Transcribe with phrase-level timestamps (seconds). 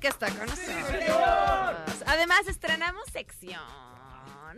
[0.00, 2.02] que está con nosotros.
[2.06, 3.60] Además, estrenamos sección.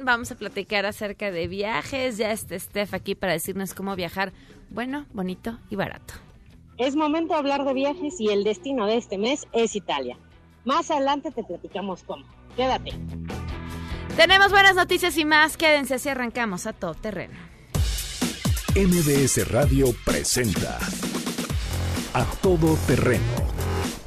[0.00, 2.16] Vamos a platicar acerca de viajes.
[2.16, 4.32] Ya está Steph aquí para decirnos cómo viajar
[4.70, 6.14] bueno, bonito y barato.
[6.78, 10.16] Es momento de hablar de viajes y el destino de este mes es Italia.
[10.64, 12.24] Más adelante te platicamos cómo.
[12.56, 12.92] Quédate.
[14.16, 15.56] Tenemos buenas noticias y más.
[15.56, 17.34] Quédense así arrancamos a todo terreno.
[18.74, 20.78] MBS Radio presenta
[22.14, 23.52] A Todo Terreno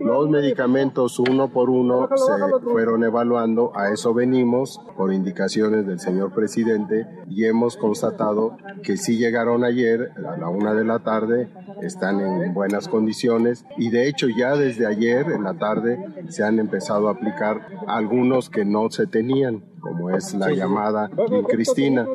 [0.00, 6.32] Los medicamentos uno por uno se fueron evaluando, a eso venimos por indicaciones del señor
[6.32, 11.48] presidente y hemos constatado que sí llegaron ayer a la una de la tarde,
[11.80, 16.60] están en buenas condiciones y de hecho ya desde ayer en la tarde se han
[16.60, 21.10] empezado a aplicar algunos que no se tenían como es la llamada
[21.48, 22.06] Cristina.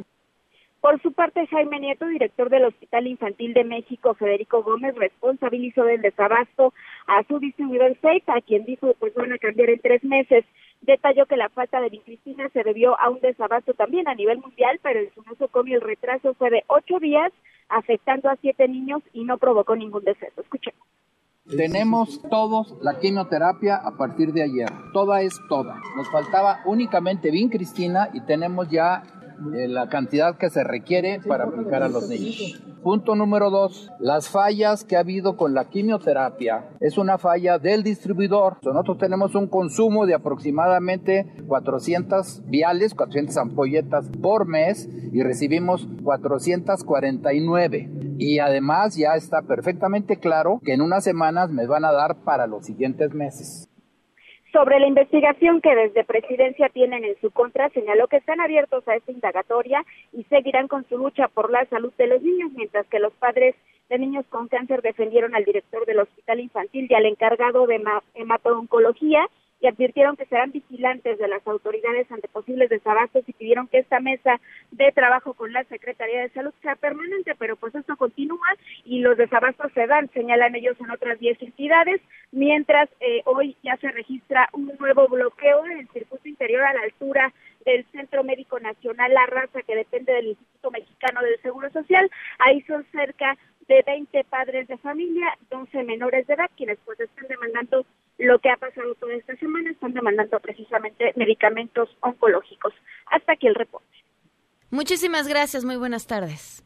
[0.80, 6.02] Por su parte, Jaime Nieto, director del Hospital Infantil de México, Federico Gómez, responsabilizó del
[6.02, 6.74] desabasto
[7.08, 10.46] a su distribuidor Seita, a quien dijo pues van a cambiar en tres meses.
[10.82, 14.80] Detalló que la falta de Cristina se debió a un desabasto también a nivel mundial,
[14.82, 17.34] pero en su nosocomio el retraso fue de ocho días,
[17.70, 20.40] afectando a siete niños y no provocó ningún deceso.
[20.40, 20.80] Escuchemos.
[21.56, 24.70] Tenemos todos la quimioterapia a partir de ayer.
[24.92, 25.80] Toda es toda.
[25.96, 29.04] Nos faltaba únicamente Vin Cristina y tenemos ya
[29.54, 32.64] eh, la cantidad que se requiere para aplicar a los niños.
[32.84, 37.84] Punto número dos, las fallas que ha habido con la quimioterapia es una falla del
[37.84, 38.58] distribuidor.
[38.64, 47.90] Nosotros tenemos un consumo de aproximadamente 400 viales, 400 ampolletas por mes y recibimos 449.
[48.20, 52.48] Y además ya está perfectamente claro que en unas semanas me van a dar para
[52.48, 53.70] los siguientes meses.
[54.52, 58.96] Sobre la investigación que desde presidencia tienen en su contra, señaló que están abiertos a
[58.96, 59.84] esta indagatoria
[60.14, 63.56] y seguirán con su lucha por la salud de los niños, mientras que los padres
[63.90, 67.82] de niños con cáncer defendieron al director del hospital infantil y al encargado de
[68.16, 69.28] hemato-oncología
[69.60, 74.00] y advirtieron que serán vigilantes de las autoridades ante posibles desabastos y pidieron que esta
[74.00, 74.40] mesa
[74.72, 78.48] de trabajo con la Secretaría de Salud sea permanente, pero pues esto continúa
[78.86, 82.02] y los desabastos se dan, señalan ellos en otras 10 entidades,
[82.32, 86.82] mientras eh, hoy ya se registra un nuevo bloqueo en el circuito interior a la
[86.82, 87.34] altura
[87.66, 91.20] del Centro Médico Nacional La Raza, que depende del Instituto Mexicano
[91.72, 92.10] social.
[92.40, 93.38] Ahí son cerca
[93.68, 97.86] de 20 padres de familia, 11 menores de edad, quienes pues están demandando
[98.18, 102.74] lo que ha pasado toda esta semana, están demandando precisamente medicamentos oncológicos.
[103.08, 103.88] Hasta aquí el reporte.
[104.70, 106.64] Muchísimas gracias, muy buenas tardes.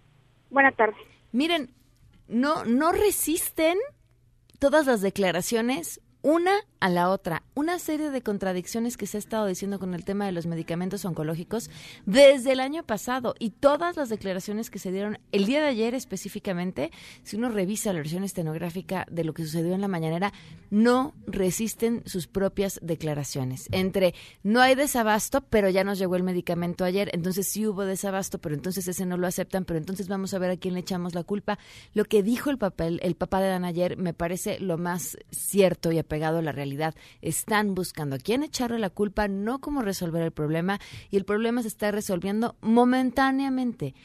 [0.50, 0.98] Buenas tardes.
[1.32, 1.70] Miren,
[2.28, 3.78] no, no resisten
[4.60, 7.44] todas las declaraciones una a la otra.
[7.54, 11.06] Una serie de contradicciones que se ha estado diciendo con el tema de los medicamentos
[11.06, 11.70] oncológicos
[12.06, 15.94] desde el año pasado y todas las declaraciones que se dieron el día de ayer
[15.94, 16.92] específicamente,
[17.24, 20.34] si uno revisa la versión estenográfica de lo que sucedió en la mañanera,
[20.72, 23.68] no resisten sus propias declaraciones.
[23.72, 28.40] Entre no hay desabasto, pero ya nos llegó el medicamento ayer, entonces sí hubo desabasto,
[28.40, 31.14] pero entonces ese no lo aceptan, pero entonces vamos a ver a quién le echamos
[31.14, 31.60] la culpa.
[31.94, 35.92] Lo que dijo el papel, el papá de Dan ayer me parece lo más cierto
[35.92, 40.22] y apegado a la realidad están buscando a quién echarle la culpa, no cómo resolver
[40.22, 40.80] el problema,
[41.10, 43.96] y el problema se está resolviendo momentáneamente.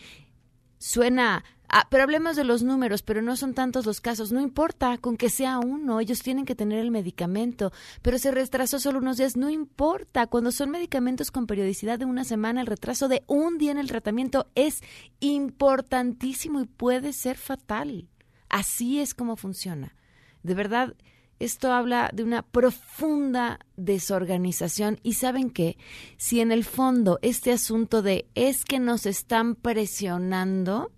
[0.79, 4.31] Suena Ah, pero hablemos de los números, pero no son tantos los casos.
[4.31, 7.73] No importa, con que sea uno, ellos tienen que tener el medicamento.
[8.03, 10.29] Pero se retrasó solo unos días, no importa.
[10.29, 13.88] Cuando son medicamentos con periodicidad de una semana, el retraso de un día en el
[13.88, 14.81] tratamiento es
[15.19, 18.08] importantísimo y puede ser fatal.
[18.49, 19.97] Así es como funciona.
[20.44, 20.94] De verdad,
[21.38, 25.76] esto habla de una profunda desorganización y saben que
[26.16, 30.92] si en el fondo este asunto de es que nos están presionando,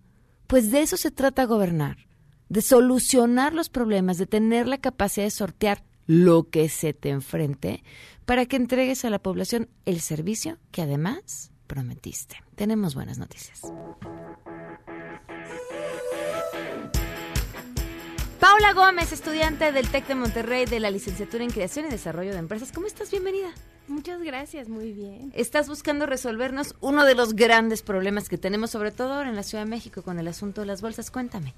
[0.47, 1.97] pues de eso se trata gobernar,
[2.49, 7.83] de solucionar los problemas, de tener la capacidad de sortear lo que se te enfrente
[8.25, 12.37] para que entregues a la población el servicio que además prometiste.
[12.55, 13.61] Tenemos buenas noticias.
[18.41, 22.39] Paula Gómez, estudiante del TEC de Monterrey de la licenciatura en Creación y Desarrollo de
[22.39, 22.71] Empresas.
[22.71, 23.11] ¿Cómo estás?
[23.11, 23.49] Bienvenida.
[23.89, 25.33] Muchas gracias, muy bien.
[25.35, 29.43] Estás buscando resolvernos uno de los grandes problemas que tenemos, sobre todo ahora en la
[29.43, 31.11] Ciudad de México, con el asunto de las bolsas.
[31.11, 31.53] Cuéntame.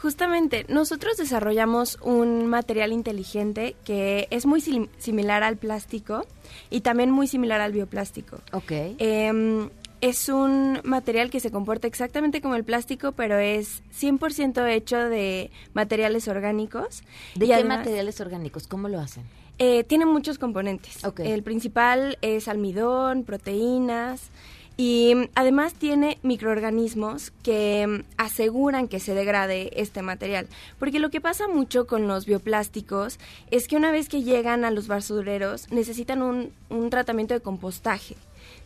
[0.00, 4.60] Justamente, nosotros desarrollamos un material inteligente que es muy
[4.98, 6.24] similar al plástico
[6.70, 8.38] y también muy similar al bioplástico.
[8.52, 8.70] Ok.
[8.70, 9.68] Eh,
[10.02, 15.50] es un material que se comporta exactamente como el plástico, pero es 100% hecho de
[15.74, 17.04] materiales orgánicos.
[17.36, 18.66] ¿De qué materiales orgánicos?
[18.66, 19.22] ¿Cómo lo hacen?
[19.58, 20.98] Eh, tiene muchos componentes.
[21.18, 24.30] El principal es almidón, proteínas
[24.76, 30.48] y además tiene microorganismos que aseguran que se degrade este material.
[30.80, 33.20] Porque lo que pasa mucho con los bioplásticos
[33.52, 38.16] es que una vez que llegan a los basureros necesitan un, un tratamiento de compostaje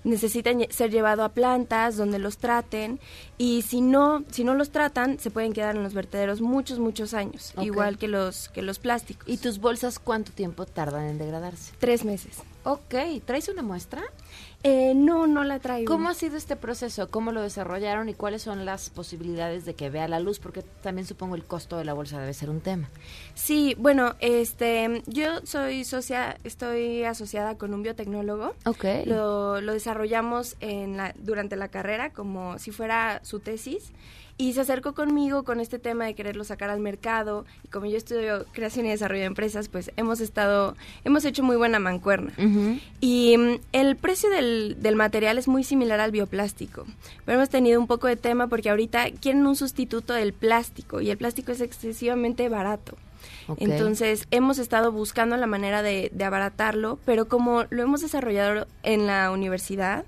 [0.06, 3.00] necesitan ser llevados a plantas donde los traten
[3.38, 7.12] y si no si no los tratan se pueden quedar en los vertederos muchos muchos
[7.12, 9.28] años igual que los que los plásticos.
[9.28, 12.38] Y tus bolsas cuánto tiempo tardan en degradarse tres meses
[12.68, 14.02] Ok, ¿traes una muestra?
[14.64, 15.86] Eh, no, no la traigo.
[15.86, 17.08] ¿Cómo ha sido este proceso?
[17.08, 20.40] ¿Cómo lo desarrollaron y cuáles son las posibilidades de que vea la luz?
[20.40, 22.88] Porque también supongo el costo de la bolsa debe ser un tema.
[23.34, 28.56] Sí, bueno, este, yo soy socia, estoy asociada con un biotecnólogo.
[28.64, 28.84] Ok.
[29.04, 33.92] Lo, lo desarrollamos en la, durante la carrera como si fuera su tesis
[34.38, 37.96] y se acercó conmigo con este tema de quererlo sacar al mercado y como yo
[37.96, 42.32] estudio creación y desarrollo de empresas, pues hemos estado, hemos hecho muy buena mancuerna.
[43.00, 46.84] Y mm, el precio del, del, material es muy similar al bioplástico,
[47.24, 51.10] pero hemos tenido un poco de tema porque ahorita quieren un sustituto del plástico y
[51.10, 52.96] el plástico es excesivamente barato.
[53.58, 59.06] Entonces hemos estado buscando la manera de, de abaratarlo, pero como lo hemos desarrollado en
[59.06, 60.04] la universidad,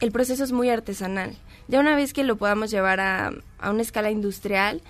[0.00, 1.36] el proceso es muy artesanal.
[1.70, 4.82] Ya una vez que lo podamos llevar a, a una escala industrial,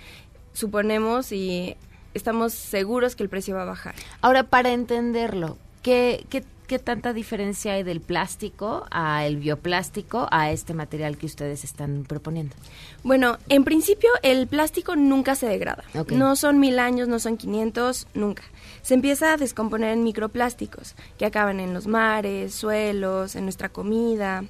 [0.51, 1.75] suponemos y
[2.15, 3.93] estamos seguros que el precio va a bajar.
[4.21, 10.51] Ahora, para entenderlo, ¿qué, qué, qué tanta diferencia hay del plástico a el bioplástico a
[10.51, 12.55] este material que ustedes están proponiendo?
[13.03, 15.83] Bueno, en principio el plástico nunca se degrada.
[16.09, 18.43] No son mil años, no son 500, nunca.
[18.81, 24.43] Se empieza a descomponer en microplásticos que acaban en los mares, suelos, en nuestra comida.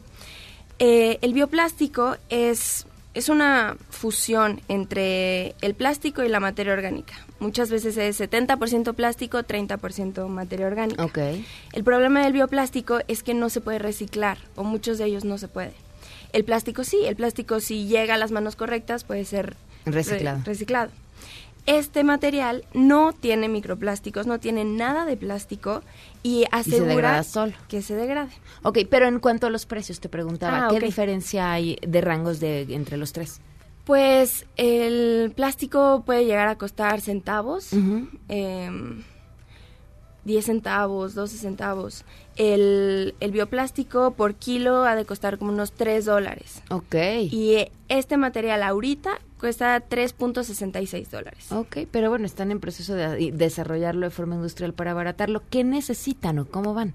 [0.84, 7.14] Eh, el bioplástico es, es una fusión entre el plástico y la materia orgánica.
[7.40, 11.06] Muchas veces es 70% plástico, 30% materia orgánica.
[11.06, 11.46] Okay.
[11.74, 15.38] El problema del bioplástico es que no se puede reciclar, o muchos de ellos no
[15.38, 15.74] se puede.
[16.34, 20.40] El plástico sí, el plástico si llega a las manos correctas puede ser reciclado.
[20.40, 20.90] Re reciclado.
[21.66, 25.84] Este material no tiene microplásticos, no tiene nada de plástico
[26.24, 27.24] y asegura
[27.68, 28.32] que se degrade.
[28.64, 32.40] Ok, pero en cuanto a los precios, te preguntaba, ah, ¿qué diferencia hay de rangos
[32.40, 33.42] de entre los tres?
[33.86, 37.72] Pues el plástico puede llegar a costar centavos.
[40.26, 42.06] 10 centavos, 12 centavos.
[42.36, 46.62] El, el bioplástico por kilo ha de costar como unos 3 dólares.
[46.70, 46.96] Ok.
[47.32, 51.52] Y este material ahorita cuesta 3.66 dólares.
[51.52, 55.42] Ok, pero bueno, están en proceso de desarrollarlo de forma industrial para abaratarlo.
[55.50, 56.94] ¿Qué necesitan o cómo van?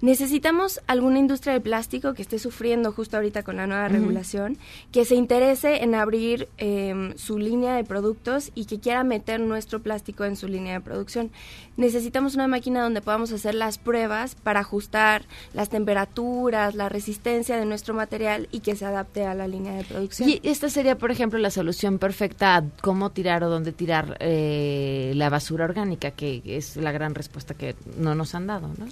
[0.00, 4.58] Necesitamos alguna industria del plástico que esté sufriendo justo ahorita con la nueva regulación,
[4.92, 9.80] que se interese en abrir em, su línea de productos y que quiera meter nuestro
[9.80, 11.30] plástico en su línea de producción.
[11.76, 17.64] Necesitamos una máquina donde podamos hacer las pruebas para ajustar las temperaturas, la resistencia de
[17.64, 20.28] nuestro material y que se adapte a la línea de producción.
[20.28, 25.12] Y esta sería, por ejemplo, la solución perfecta a cómo tirar o dónde tirar eh,
[25.14, 28.86] la basura orgánica, que es la gran respuesta que no nos han dado, ¿no?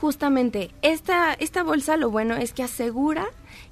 [0.00, 3.26] Justamente, esta, esta bolsa lo bueno es que asegura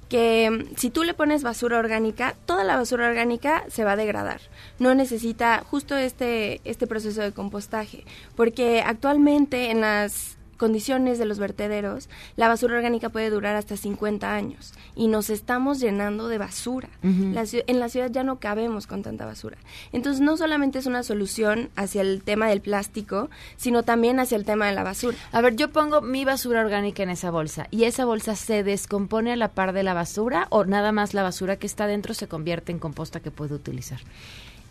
[0.09, 3.95] que mm, si tú le pones basura orgánica, toda la basura orgánica se va a
[3.95, 4.41] degradar.
[4.77, 8.03] No necesita justo este, este proceso de compostaje,
[8.35, 14.33] porque actualmente en las condiciones de los vertederos, la basura orgánica puede durar hasta 50
[14.33, 16.89] años y nos estamos llenando de basura.
[17.03, 19.57] en la ciudad ya no cabemos con tanta basura.
[19.91, 24.45] Entonces, no solamente es una solución hacia el tema del plástico, sino también hacia el
[24.45, 25.17] tema de la basura.
[25.31, 29.33] A ver, yo pongo mi basura orgánica en esa bolsa y esa bolsa se descompone
[29.33, 32.27] a la par de la basura o nada más la basura que está dentro se
[32.27, 33.99] convierte en composta que puedo utilizar.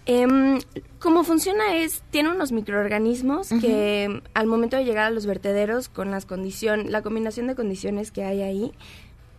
[0.06, 0.58] Eh,
[1.06, 6.10] Cómo funciona es, tiene unos microorganismos que al momento de llegar a los vertederos, con
[6.10, 8.72] las condición, la combinación de condiciones que hay ahí,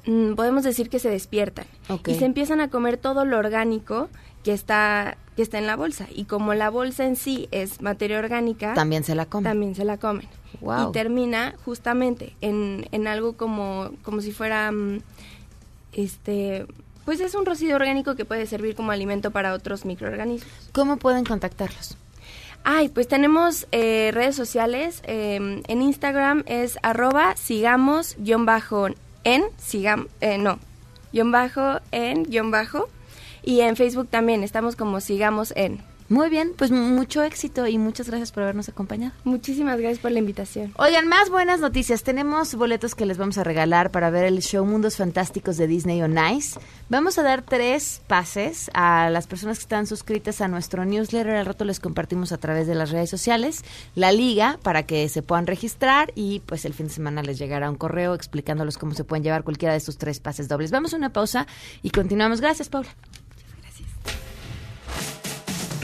[0.05, 1.65] mm, podemos decir que se despiertan.
[2.05, 4.07] Y se empiezan a comer todo lo orgánico
[4.45, 6.07] que está que está en la bolsa.
[6.09, 9.43] Y como la bolsa en sí es materia orgánica también se la comen.
[9.43, 10.27] también se la comen.
[10.62, 15.01] Y termina justamente en, en algo como como si fuera mm,
[15.91, 16.65] este
[17.07, 20.51] pues es un residuo orgánico que puede servir como alimento para otros microorganismos.
[20.73, 21.95] ¿Cómo pueden contactarlos?
[22.65, 25.01] Ay, pues tenemos eh, redes sociales.
[25.03, 28.89] Em, en Instagram es arroba sigamos guion bajo
[29.23, 30.59] en, sigam, eh, no,
[31.13, 32.89] guion bajo en guion bajo.
[33.41, 35.79] Y en Facebook también estamos como sigamos en.
[36.09, 39.13] Muy bien, pues mucho éxito y muchas gracias por habernos acompañado.
[39.25, 40.71] Muchísimas gracias por la invitación.
[40.77, 42.03] Oigan, más buenas noticias.
[42.03, 46.01] Tenemos boletos que les vamos a regalar para ver el show Mundos Fantásticos de Disney
[46.01, 46.57] on Ice.
[46.87, 51.35] Vamos a dar tres pases a las personas que están suscritas a nuestro newsletter.
[51.35, 55.23] Al rato les compartimos a través de las redes sociales la liga para que se
[55.23, 59.03] puedan registrar y pues el fin de semana les llegará un correo explicándoles cómo se
[59.03, 60.71] pueden llevar cualquiera de estos tres pases dobles.
[60.71, 61.47] Vamos a una pausa
[61.83, 62.39] y continuamos.
[62.39, 62.89] Gracias, Paula.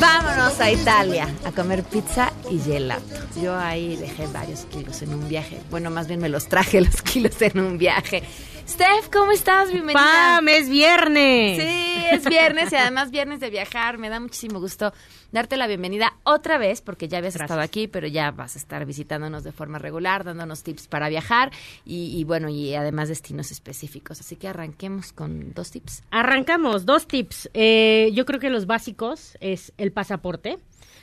[0.00, 3.02] Vámonos a Italia a comer pizza y gelato.
[3.42, 5.60] Yo ahí dejé varios kilos en un viaje.
[5.70, 8.22] Bueno, más bien me los traje los kilos en un viaje.
[8.68, 9.72] Steph, ¿cómo estás?
[9.72, 10.00] Bienvenida.
[10.00, 10.48] ¡Pam!
[10.48, 11.60] ¡Es viernes!
[11.60, 13.98] Sí, es viernes y además viernes de viajar.
[13.98, 14.92] Me da muchísimo gusto
[15.32, 18.84] darte la bienvenida otra vez porque ya habías estado aquí, pero ya vas a estar
[18.86, 21.50] visitándonos de forma regular, dándonos tips para viajar
[21.84, 24.20] y, bueno, y además destinos específicos.
[24.20, 26.02] Así que arranquemos con dos tips.
[26.10, 27.50] Arrancamos, dos tips.
[27.54, 30.58] Eh, yo creo que los básicos es el pasaporte.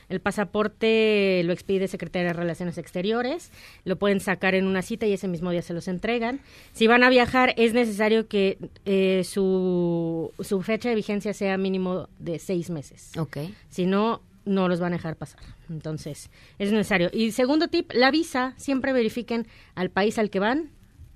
[0.09, 3.51] El pasaporte lo expide Secretaría de Relaciones Exteriores,
[3.83, 6.39] lo pueden sacar en una cita y ese mismo día se los entregan.
[6.73, 12.07] Si van a viajar, es necesario que eh, su, su fecha de vigencia sea mínimo
[12.19, 13.11] de seis meses.
[13.17, 13.37] Ok.
[13.69, 15.41] Si no, no los van a dejar pasar.
[15.69, 17.09] Entonces, es necesario.
[17.11, 20.71] Y segundo tip, la visa, siempre verifiquen al país al que van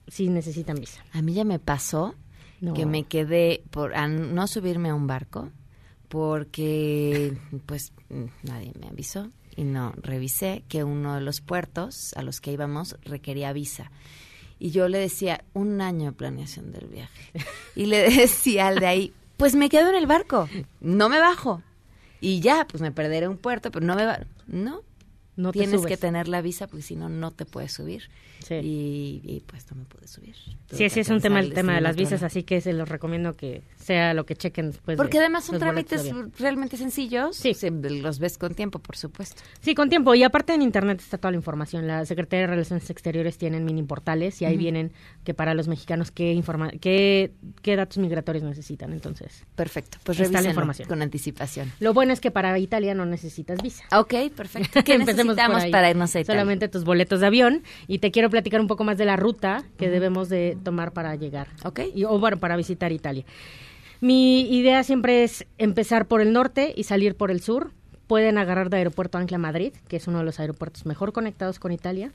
[0.08, 1.03] si necesitan visa.
[1.13, 2.15] A mí ya me pasó
[2.75, 5.51] que me quedé por no subirme a un barco
[6.10, 7.94] porque pues
[8.44, 12.98] nadie me avisó y no revisé que uno de los puertos a los que íbamos
[13.04, 13.92] requería visa.
[14.58, 17.32] Y yo le decía, un año de planeación del viaje.
[17.75, 20.50] Y le decía al de ahí, pues me quedo en el barco,
[20.82, 21.62] no me bajo.
[22.20, 24.24] Y ya, pues me perderé un puerto, pero no me bajo.
[24.48, 24.82] No,
[25.38, 25.92] no te Tienes subes.
[25.92, 28.10] que tener la visa porque si no, no te puedes subir.
[28.46, 28.56] Sí.
[28.56, 30.36] Y, y, pues no me puedes subir.
[30.68, 32.89] Tuve Sí, sí, es un tema el tema de las visas, así que se los
[32.89, 34.98] recomiendo que sea lo que chequen después.
[34.98, 37.36] Porque de además son trámites realmente sencillos.
[37.36, 37.53] Sí.
[37.55, 39.41] Se- los ves con tiempo, por supuesto.
[39.62, 40.13] Sí, con tiempo.
[40.13, 41.88] Y aparte en Internet está toda la información.
[41.88, 44.91] La Secretaría de Relaciones Exteriores tienen mini portales y ahí vienen
[45.24, 47.31] que para los mexicanos qué, informa qué,
[47.63, 48.93] qué datos migratorios necesitan.
[48.93, 49.98] Entonces, Perfecto.
[50.03, 50.88] Pues Está la información.
[50.88, 51.72] con anticipación.
[51.79, 53.84] lo bueno es que para Italia no necesitas visa.
[53.91, 54.81] Ok, perfecto.
[54.86, 56.39] ¿Qué Empecemos necesitamos para irnos a Italia?
[56.41, 59.63] Solamente tus boletos de avión y te quiero platicar un poco más de la ruta
[59.77, 61.48] que debemos de tomar para llegar.
[61.63, 61.79] Ok.
[61.96, 63.24] Y, o bueno, para visitar Italia.
[64.01, 67.72] Mi idea siempre es empezar por el norte y salir por el sur.
[68.08, 71.72] Pueden agarrar de Aeropuerto Ancla Madrid, que es uno de los aeropuertos mejor conectados con
[71.72, 72.12] Italia.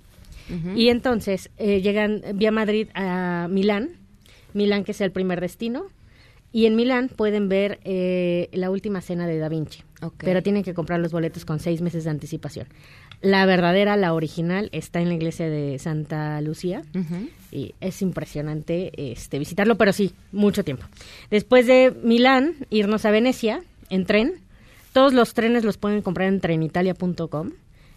[0.75, 3.97] Y entonces eh, llegan vía Madrid a Milán,
[4.53, 5.87] Milán que es el primer destino.
[6.53, 9.83] Y en Milán pueden ver eh, la última cena de Da Vinci.
[10.19, 12.67] Pero tienen que comprar los boletos con seis meses de anticipación.
[13.25, 16.83] La verdadera, la original, está en la iglesia de Santa Lucía.
[17.51, 20.85] Y es impresionante este, visitarlo, pero sí, mucho tiempo.
[21.31, 24.35] Después de Milán, irnos a Venecia en tren.
[24.93, 27.53] Todos los trenes los pueden comprar en trenitalia.com.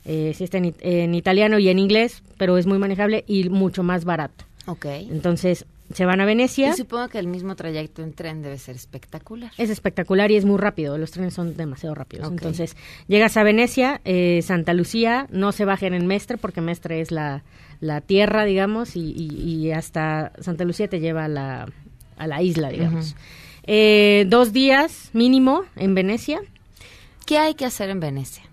[0.05, 3.83] Eh, sí está en, en italiano y en inglés, pero es muy manejable y mucho
[3.83, 4.45] más barato.
[4.65, 4.85] Ok.
[4.85, 6.69] Entonces, se van a Venecia.
[6.69, 9.51] Y supongo que el mismo trayecto en tren debe ser espectacular.
[9.57, 10.97] Es espectacular y es muy rápido.
[10.97, 12.29] Los trenes son demasiado rápidos.
[12.29, 12.75] Entonces,
[13.07, 17.43] llegas a Venecia, eh, Santa Lucía, no se bajen en Mestre porque Mestre es la,
[17.79, 21.67] la tierra, digamos, y, y- y hasta Santa Lucía te lleva a la,
[22.17, 23.15] a la isla, digamos.
[23.63, 26.39] Eh, dos días mínimo en Venecia.
[27.25, 28.43] ¿Qué hay que hacer en Venecia?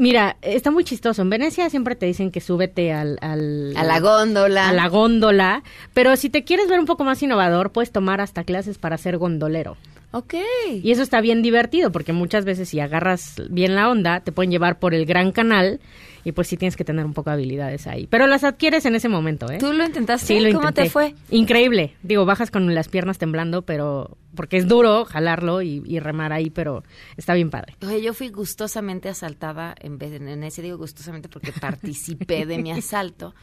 [0.00, 1.20] Mira, está muy chistoso.
[1.20, 4.70] En Venecia siempre te dicen que súbete al, al- A la góndola.
[4.70, 8.44] a la góndola, pero si te quieres ver un poco más innovador, puedes tomar hasta
[8.44, 9.76] clases para ser gondolero.
[10.12, 10.34] Ok.
[10.82, 14.50] Y eso está bien divertido porque muchas veces si agarras bien la onda, te pueden
[14.50, 15.80] llevar por el gran canal
[16.24, 18.06] y pues sí tienes que tener un poco de habilidades ahí.
[18.08, 19.58] Pero las adquieres en ese momento, ¿eh?
[19.58, 20.26] ¿Tú lo intentaste?
[20.26, 21.14] Sí, lo ¿Cómo te fue?
[21.30, 21.94] Increíble.
[22.02, 26.50] Digo, bajas con las piernas temblando, pero porque es duro jalarlo y, y remar ahí,
[26.50, 26.82] pero
[27.16, 27.76] está bien padre.
[27.82, 32.58] Oye, yo fui gustosamente asaltada en vez de en ese digo gustosamente porque participé de
[32.58, 33.34] mi asalto.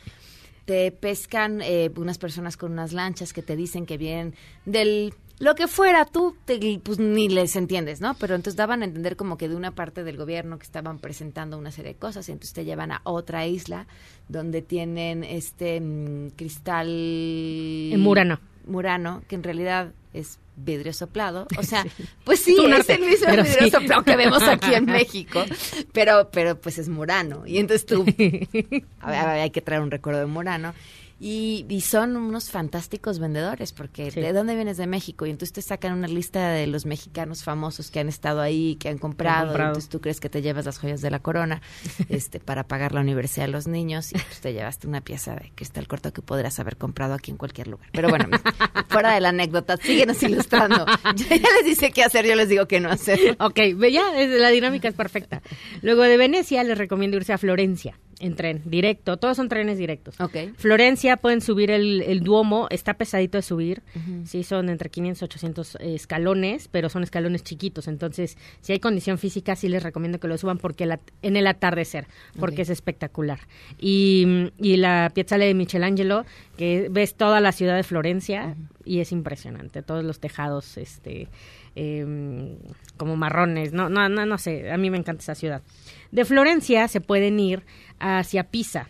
[0.65, 5.53] Te pescan eh, unas personas con unas lanchas que te dicen que vienen del lo
[5.55, 8.15] que fuera, tú te- pues ni les entiendes, ¿no?
[8.15, 11.57] Pero entonces daban a entender como que de una parte del gobierno que estaban presentando
[11.57, 13.85] una serie de cosas y entonces te llevan a otra isla
[14.29, 18.39] donde tienen este mm, cristal En Murano.
[18.65, 21.47] Murano, que en realidad es vidrio soplado.
[21.57, 21.85] O sea,
[22.25, 23.69] pues sí, Es arte, el mismo vidrio sí.
[23.69, 25.45] soplado que vemos aquí en México,
[25.93, 27.45] pero, pero pues es Murano.
[27.45, 28.01] Y entonces tú,
[28.99, 30.73] a ver, a ver, hay que traer un recuerdo de Murano.
[31.19, 34.21] Y, y son unos fantásticos vendedores, porque Sí.
[34.21, 35.25] ¿de dónde vienes de México?
[35.25, 38.89] Y entonces te sacan una lista de los mexicanos famosos que han estado ahí, que
[38.89, 39.55] han comprado.
[39.55, 41.61] entonces tú crees que te llevas las joyas de la corona
[42.09, 45.51] este, para pagar la universidad de los niños y pues te llevaste una pieza de
[45.55, 47.89] cristal corto que podrías haber comprado aquí en cualquier lugar.
[47.93, 48.29] Pero bueno,
[48.89, 50.85] fuera de la anécdota, síguenos ilustrando.
[51.15, 53.35] Yo ya les dice qué hacer, yo les digo qué no hacer.
[53.39, 55.41] Ok, ve, ya, la dinámica es perfecta.
[55.81, 59.17] Luego de Venecia les recomiendo irse a Florencia en tren, directo.
[59.17, 60.19] Todos son trenes directos.
[60.19, 60.35] Ok.
[60.57, 63.83] Florencia pueden subir el, el Duomo, está pesadito de subir,
[64.25, 68.79] sí son entre 500 y 800 eh, escalones, pero son escalones chiquitos, entonces si hay
[68.79, 72.07] condición física sí les recomiendo que lo suban porque la- en el atardecer,
[72.39, 73.39] porque es espectacular.
[73.79, 76.25] Y, y la Piazzale de Michelangelo,
[76.57, 81.27] que ves toda la ciudad de Florencia y es impresionante, todos los tejados este
[81.75, 82.57] em,
[82.97, 85.61] como marrones, no, no, no, no sé, a mí me encanta esa ciudad.
[86.11, 87.63] De Florencia se pueden ir
[87.99, 88.87] hacia Pisa.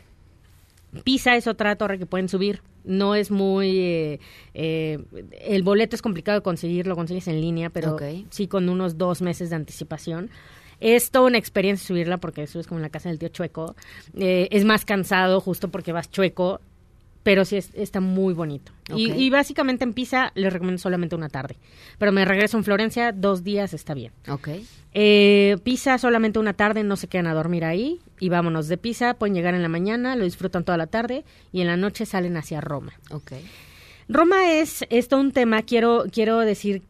[1.03, 2.61] Pisa es otra torre que pueden subir.
[2.83, 3.79] No es muy...
[3.79, 4.19] eh,
[4.53, 4.99] eh,
[5.41, 7.97] el boleto es complicado de conseguir, lo consigues en línea, pero
[8.29, 10.29] sí con unos dos meses de anticipación.
[10.79, 13.75] Es toda una experiencia subirla porque subes como en la casa del tío chueco.
[14.15, 16.61] Eh, es más cansado justo porque vas chueco,
[17.27, 18.71] pero sí es- está muy bonito.
[18.95, 21.57] Y, y básicamente en Pisa les recomiendo solamente una tarde.
[21.97, 24.13] Pero me regreso en Florencia, dos días está bien.
[24.29, 24.47] Ok.
[24.93, 29.15] Eh, Pisa solamente una tarde, no se quedan a dormir ahí y vámonos de Pisa,
[29.15, 32.37] pueden llegar en la mañana, lo disfrutan toda la tarde y en la noche salen
[32.37, 32.93] hacia Roma.
[33.11, 33.33] Ok.
[34.07, 36.81] Roma es esto un tema, quiero quiero decir,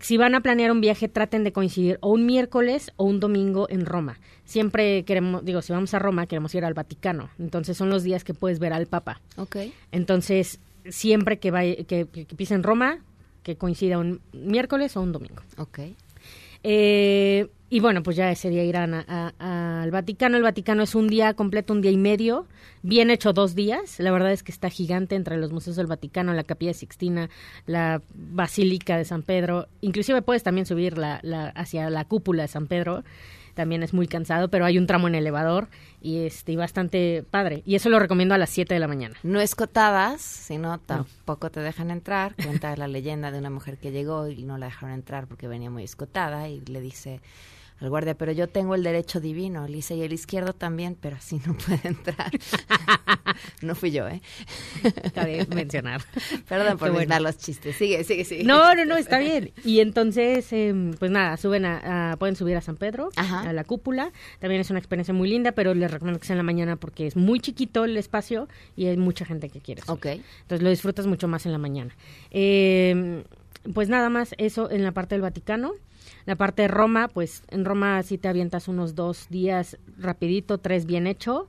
[0.00, 3.66] si van a planear un viaje traten de coincidir o un miércoles o un domingo
[3.68, 4.18] en Roma.
[4.44, 8.24] Siempre queremos, digo, si vamos a Roma queremos ir al Vaticano, entonces son los días
[8.24, 9.20] que puedes ver al Papa.
[9.36, 9.56] Ok.
[9.92, 12.98] Entonces, siempre que, vaya, que, que, que pisen Roma,
[13.42, 15.42] que coincida un miércoles o un domingo.
[15.58, 15.80] Ok.
[16.64, 18.92] Eh, y bueno, pues ya ese día irán
[19.38, 20.36] al Vaticano.
[20.36, 22.46] El Vaticano es un día completo, un día y medio,
[22.82, 23.98] bien hecho dos días.
[23.98, 27.30] La verdad es que está gigante entre los museos del Vaticano, la Capilla Sixtina,
[27.64, 29.68] la Basílica de San Pedro.
[29.80, 33.04] Inclusive puedes también subir la, la- hacia la cúpula de San Pedro.
[33.54, 35.68] también es muy cansado, pero hay un tramo en elevador
[36.00, 37.62] y este bastante padre.
[37.66, 39.14] Y eso lo recomiendo a las 7 de la mañana.
[39.22, 42.34] No escotadas, sino tampoco te dejan entrar.
[42.42, 45.68] Cuenta la leyenda de una mujer que llegó y no la dejaron entrar porque venía
[45.70, 47.20] muy escotada y le dice
[47.82, 51.40] al guardia, pero yo tengo el derecho divino, le y el izquierdo también, pero así
[51.46, 52.30] no puede entrar.
[53.62, 54.22] no fui yo, ¿eh?
[55.14, 56.02] Cabe mencionar.
[56.48, 57.18] Perdón por bueno.
[57.20, 57.76] los chistes.
[57.76, 58.44] Sigue, sigue, sigue.
[58.44, 59.52] No, no, no, está bien.
[59.64, 64.12] Y entonces, em, pues nada, suben a, pueden subir a San Pedro, a la cúpula.
[64.38, 67.06] También es una experiencia muy linda, pero les recomiendo que sea en la mañana porque
[67.06, 69.92] es muy chiquito el espacio y hay mucha gente que quiere subir.
[69.92, 70.06] Ok.
[70.42, 71.94] Entonces lo disfrutas mucho más en la mañana.
[72.30, 73.24] Eh,
[73.74, 75.72] pues nada más eso en la parte del Vaticano.
[76.24, 80.86] La parte de Roma, pues en Roma sí te avientas unos dos días rapidito, tres
[80.86, 81.48] bien hecho.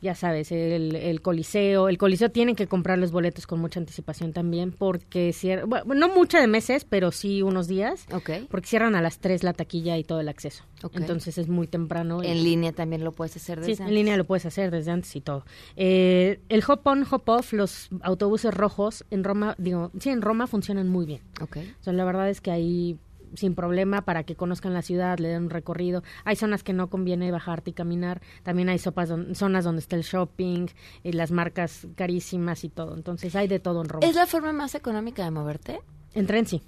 [0.00, 1.88] Ya sabes, el, el Coliseo.
[1.88, 6.08] El Coliseo tienen que comprar los boletos con mucha anticipación también porque cierran, bueno, no
[6.14, 8.06] mucha de meses, pero sí unos días.
[8.12, 8.46] Okay.
[8.50, 10.64] Porque cierran a las tres la taquilla y todo el acceso.
[10.94, 12.22] Entonces es muy temprano.
[12.22, 15.14] En línea también lo puedes hacer desde sí, en línea lo puedes hacer desde antes
[15.14, 15.44] y todo.
[15.76, 20.46] Eh, el hop on, hop off, los autobuses rojos en Roma, digo, sí, en Roma
[20.46, 21.20] funcionan muy bien.
[21.40, 21.74] Okay.
[21.80, 22.98] O sea, la verdad es que ahí
[23.34, 26.02] sin problema para que conozcan la ciudad, le den un recorrido.
[26.24, 28.20] Hay zonas que no conviene bajarte y caminar.
[28.42, 30.66] También hay sopas zonas donde está el shopping,
[31.02, 32.94] y las marcas carísimas y todo.
[32.94, 34.06] Entonces hay de todo en Roma.
[34.06, 35.80] ¿Es la forma más económica de moverte?
[36.14, 36.62] En tren sí.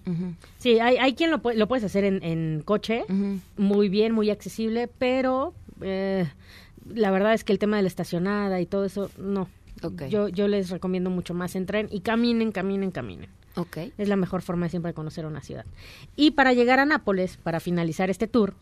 [0.58, 3.04] Sí, hay, hay quien lo, lo puedes hacer en, en coche,
[3.56, 6.28] muy bien, muy accesible, pero eh,
[6.86, 9.48] la verdad es que el tema de la estacionada y todo eso, no.
[10.08, 13.30] Yo, yo les recomiendo mucho más en tren y caminen, caminen, caminen.
[13.54, 13.92] Okay.
[13.98, 15.66] Es la mejor forma siempre de conocer una ciudad.
[16.16, 18.54] Y para llegar a Nápoles, para finalizar este tour,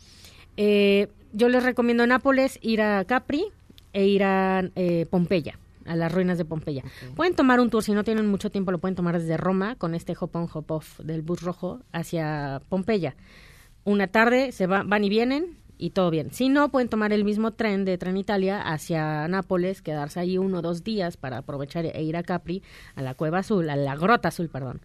[0.56, 3.44] eh, yo les recomiendo a Nápoles ir a Capri
[3.92, 6.84] e ir a eh, Pompeya a las ruinas de Pompeya.
[7.16, 9.94] Pueden tomar un tour, si no tienen mucho tiempo, lo pueden tomar desde Roma con
[9.94, 13.16] este hop on, hop off del bus rojo hacia Pompeya.
[13.84, 16.30] Una tarde se van y vienen, y todo bien.
[16.32, 20.58] Si no, pueden tomar el mismo tren de Tren Italia hacia Nápoles, quedarse ahí uno
[20.58, 22.62] o dos días para aprovechar e ir a Capri,
[22.94, 24.80] a la Cueva Azul, a la Grota Azul, perdón.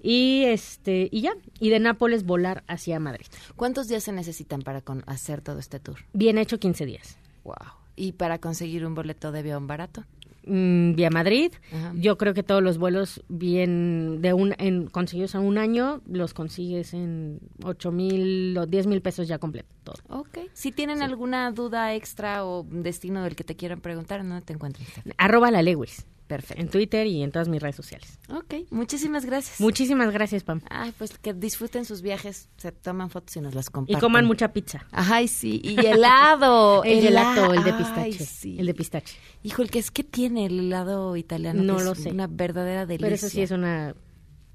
[0.00, 3.26] Y este y ya, y de Nápoles volar hacia Madrid.
[3.56, 5.96] ¿Cuántos días se necesitan para hacer todo este tour?
[6.12, 7.18] Bien hecho, 15 días.
[7.42, 7.54] Wow.
[7.96, 10.04] ¿Y para conseguir un boleto de avión barato?
[10.46, 11.52] Mm, vía Madrid.
[11.94, 16.34] Yo creo que todos los vuelos bien de un en consiguidos a un año los
[16.34, 19.68] consigues en ocho mil o diez mil pesos ya completo.
[19.82, 19.96] Todo.
[20.08, 20.38] Ok.
[20.52, 24.86] Si tienen alguna duda extra o destino del que te quieran preguntar, ¿no te encuentran?
[25.18, 26.06] Arroba la Lewis.
[26.26, 26.60] Perfecto.
[26.60, 28.18] En Twitter y en todas mis redes sociales.
[28.28, 29.60] Ok, muchísimas gracias.
[29.60, 30.60] Muchísimas gracias, Pam.
[30.68, 33.96] Ay, pues que disfruten sus viajes, se toman fotos y nos las comparten.
[33.96, 34.86] Y coman mucha pizza.
[34.90, 36.82] Ay, sí, y helado.
[36.84, 38.24] el helado, el de pistache.
[38.24, 38.56] sí.
[38.58, 39.16] El de pistache.
[39.42, 41.62] Hijo, el que es que tiene el helado italiano.
[41.62, 42.10] No lo sé.
[42.10, 43.06] Una verdadera delicia.
[43.06, 43.94] Pero eso sí es una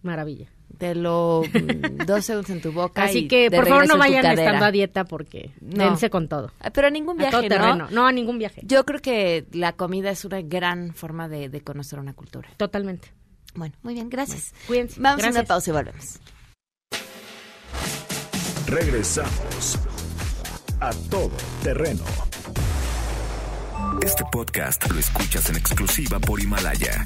[0.01, 1.43] maravilla te lo
[2.07, 3.03] dos segundos en tu boca.
[3.03, 5.85] Así que por favor no vayan estando a dieta porque no.
[5.85, 6.51] dense con todo.
[6.59, 7.87] Ah, pero a ningún viaje, a terreno.
[7.91, 8.07] ¿no?
[8.07, 8.61] a ningún viaje.
[8.63, 12.49] Yo creo que la comida es una gran forma de, conocer una cultura.
[12.57, 13.09] Totalmente.
[13.53, 14.53] Bueno, muy bien, gracias.
[14.67, 14.99] cuídense.
[14.99, 16.19] Vamos a una pausa y volvemos.
[18.67, 19.79] Regresamos
[20.79, 21.31] a todo
[21.61, 22.03] terreno.
[24.01, 27.05] Este podcast lo escuchas en exclusiva por Himalaya.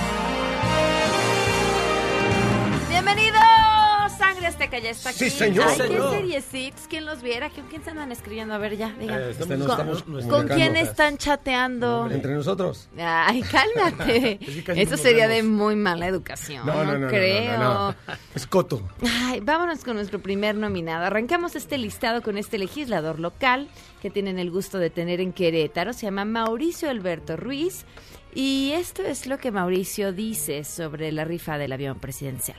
[4.81, 5.19] Ya está aquí.
[5.19, 5.67] Sí, señor.
[5.67, 6.87] Ay, qué seriecitos.
[6.89, 7.49] ¿Quién los viera?
[7.49, 8.53] ¿Con quién se andan escribiendo?
[8.53, 9.21] A ver, ya, digan.
[9.21, 12.09] Eh, estamos, ¿Con, estamos ¿con quién están chateando?
[12.11, 12.89] Entre nosotros.
[12.97, 14.39] Ay, cálmate.
[14.41, 16.65] es Eso sería de muy mala educación.
[16.65, 17.57] No, no, no, creo.
[17.57, 17.95] No, no,
[18.35, 18.81] Es coto.
[19.01, 21.05] Ay, vámonos con nuestro primer nominado.
[21.05, 23.69] Arrancamos este listado con este legislador local
[24.01, 25.93] que tienen el gusto de tener en Querétaro.
[25.93, 27.85] Se llama Mauricio Alberto Ruiz.
[28.33, 32.57] Y esto es lo que Mauricio dice sobre la rifa del avión presidencial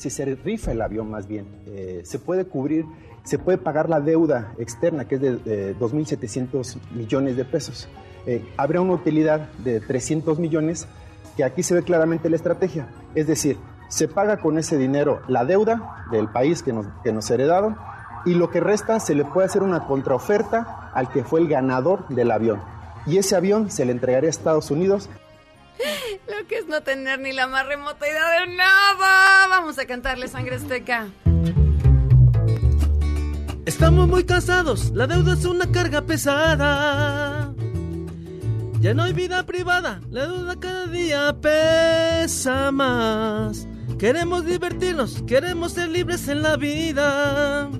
[0.00, 2.86] si se rifa el avión más bien, eh, se puede cubrir,
[3.22, 7.86] se puede pagar la deuda externa, que es de 2.700 millones de pesos.
[8.26, 10.86] Eh, habría una utilidad de 300 millones,
[11.36, 12.88] que aquí se ve claramente la estrategia.
[13.14, 13.58] Es decir,
[13.88, 17.76] se paga con ese dinero la deuda del país que nos, que nos heredaron
[18.24, 22.08] y lo que resta se le puede hacer una contraoferta al que fue el ganador
[22.08, 22.60] del avión.
[23.06, 25.10] Y ese avión se le entregaría a Estados Unidos
[26.26, 29.48] lo que es no tener ni la más remota idea de nada.
[29.48, 31.08] Vamos a cantarle sangre azteca.
[33.66, 37.54] Estamos muy cansados, la deuda es una carga pesada.
[38.80, 43.66] Ya no hay vida privada, la duda cada día pesa más.
[43.98, 47.70] Queremos divertirnos, queremos ser libres en la vida.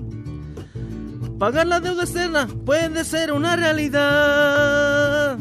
[1.39, 5.39] Pagar la deuda externa puede ser una realidad.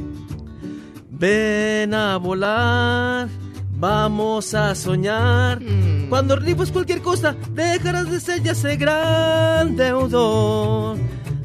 [1.21, 3.29] Ven a volar,
[3.73, 5.61] vamos a soñar.
[5.61, 6.09] Mm.
[6.09, 10.97] Cuando rifes cualquier cosa, dejarás de ser ya ese gran deudor.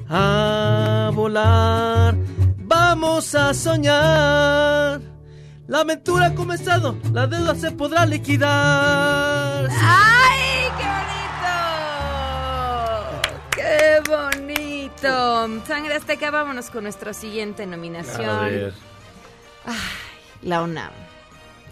[0.08, 2.16] A volar,
[2.60, 5.02] vamos a soñar.
[5.68, 9.68] La aventura ha comenzado, la deuda se podrá liquidar.
[9.72, 10.88] ¡Ay, qué
[13.60, 14.00] bonito!
[14.00, 15.66] ¡Qué bonito!
[15.68, 18.30] Sangre Azteca, vámonos con nuestra siguiente nominación.
[18.30, 18.95] A ver.
[19.66, 19.76] Ay,
[20.42, 20.92] la UNAM.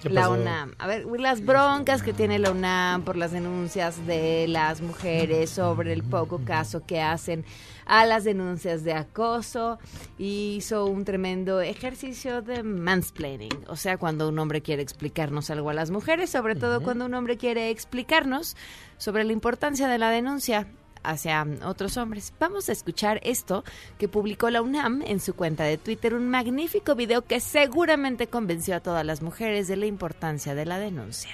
[0.04, 0.74] La UNAM.
[0.80, 5.94] A ver, las broncas que tiene la UNAM por las denuncias de las mujeres sobre
[5.94, 7.46] el poco caso que hacen
[7.86, 9.80] a las denuncias de acoso.
[10.18, 13.66] Hizo un tremendo ejercicio de mansplaining.
[13.68, 17.14] O sea, cuando un hombre quiere explicarnos algo a las mujeres, sobre todo cuando un
[17.14, 18.58] hombre quiere explicarnos
[18.98, 20.68] sobre la importancia de la denuncia
[21.04, 22.34] hacia otros hombres.
[22.40, 23.64] Vamos a escuchar esto
[23.98, 28.76] que publicó la UNAM en su cuenta de Twitter, un magnífico video que seguramente convenció
[28.76, 31.32] a todas las mujeres de la importancia de la denuncia.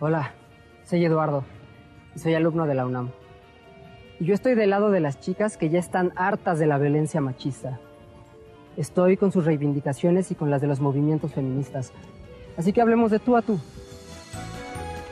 [0.00, 0.34] Hola,
[0.84, 1.44] soy Eduardo
[2.14, 3.10] y soy alumno de la UNAM.
[4.20, 7.20] Y yo estoy del lado de las chicas que ya están hartas de la violencia
[7.20, 7.80] machista.
[8.76, 11.92] Estoy con sus reivindicaciones y con las de los movimientos feministas.
[12.56, 13.60] Así que hablemos de tú a tú.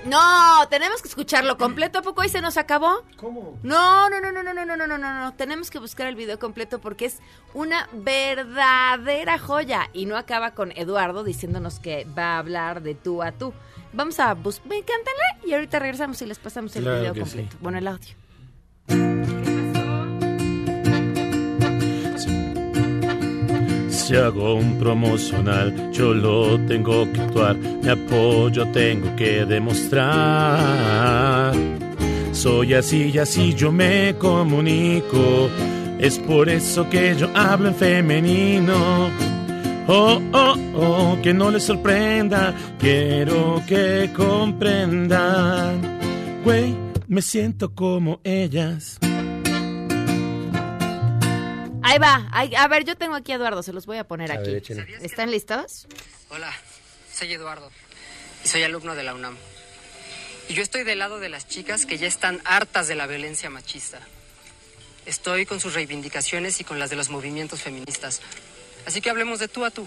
[0.05, 1.99] No, tenemos que escucharlo completo.
[1.99, 3.05] ¿A poco ahí se nos acabó?
[3.17, 3.59] ¿Cómo?
[3.63, 5.35] No, no, no, no, no, no, no, no, no, no, no.
[5.35, 7.19] Tenemos que buscar el video completo porque es
[7.53, 9.91] una verdadera joya.
[9.93, 13.53] Y no acaba con Eduardo diciéndonos que va a hablar de tú a tú.
[13.93, 14.69] Vamos a buscar.
[14.71, 17.57] Cántale y ahorita regresamos y les pasamos el video completo.
[17.61, 19.50] Bueno, el audio.
[24.11, 29.95] Si hago un promocional, yo lo tengo que actuar, mi apoyo tengo que demostrar.
[32.33, 35.49] Soy así y así yo me comunico,
[36.01, 39.11] es por eso que yo hablo en femenino.
[39.87, 45.81] Oh, oh, oh, que no les sorprenda, quiero que comprendan.
[46.43, 46.75] Güey,
[47.07, 48.99] me siento como ellas.
[51.83, 52.29] Ahí va.
[52.33, 54.63] a ver, yo tengo aquí a Eduardo, se los voy a poner aquí.
[55.03, 55.87] ¿Están listos?
[56.29, 56.53] Hola,
[57.13, 57.71] soy Eduardo
[58.45, 59.37] y soy alumno de la UNAM.
[60.49, 63.51] Y yo estoy del lado de las chicas que ya están hartas de la violencia
[63.51, 64.01] machista.
[65.07, 68.21] Estoy con sus reivindicaciones y con las de los movimientos feministas.
[68.87, 69.87] Así que hablemos de tú a tú.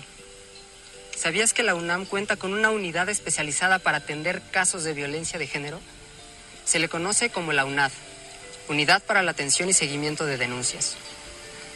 [1.15, 5.47] ¿Sabías que la UNAM cuenta con una unidad especializada para atender casos de violencia de
[5.47, 5.79] género?
[6.65, 7.91] Se le conoce como la UNAD,
[8.69, 10.95] Unidad para la Atención y Seguimiento de Denuncias.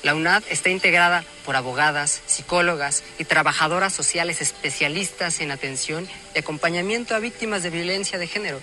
[0.03, 7.15] La UNAD está integrada por abogadas, psicólogas y trabajadoras sociales especialistas en atención y acompañamiento
[7.15, 8.62] a víctimas de violencia de género.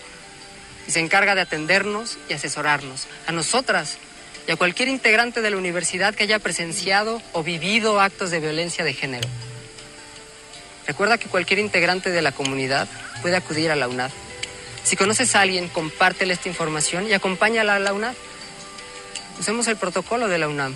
[0.87, 3.99] Y se encarga de atendernos y asesorarnos, a nosotras
[4.47, 8.85] y a cualquier integrante de la universidad que haya presenciado o vivido actos de violencia
[8.85, 9.29] de género.
[10.87, 12.87] Recuerda que cualquier integrante de la comunidad
[13.23, 14.11] puede acudir a la UNAD.
[14.85, 18.15] Si conoces a alguien, compártele esta información y acompáñala a la UNAD.
[19.41, 20.75] Usemos el protocolo de la UNAM.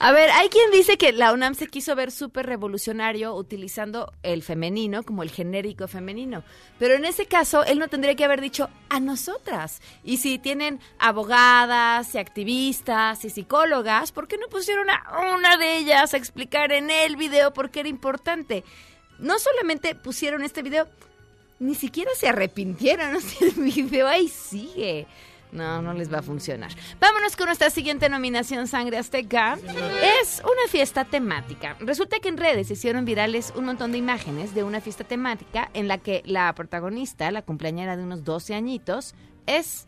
[0.00, 4.44] A ver, hay quien dice que la UNAM se quiso ver súper revolucionario utilizando el
[4.44, 6.44] femenino como el genérico femenino.
[6.78, 9.82] Pero en ese caso, él no tendría que haber dicho a nosotras.
[10.04, 15.78] Y si tienen abogadas y activistas y psicólogas, ¿por qué no pusieron a una de
[15.78, 18.62] ellas a explicar en el video por qué era importante?
[19.18, 20.86] No solamente pusieron este video,
[21.58, 23.12] ni siquiera se arrepintieron.
[23.14, 23.18] ¿no?
[23.40, 25.08] El video ahí sigue.
[25.52, 26.70] No, no les va a funcionar.
[27.00, 29.58] Vámonos con nuestra siguiente nominación, Sangre Azteca.
[30.20, 31.76] Es una fiesta temática.
[31.80, 35.70] Resulta que en redes se hicieron virales un montón de imágenes de una fiesta temática
[35.74, 39.14] en la que la protagonista, la cumpleañera de unos 12 añitos,
[39.46, 39.87] es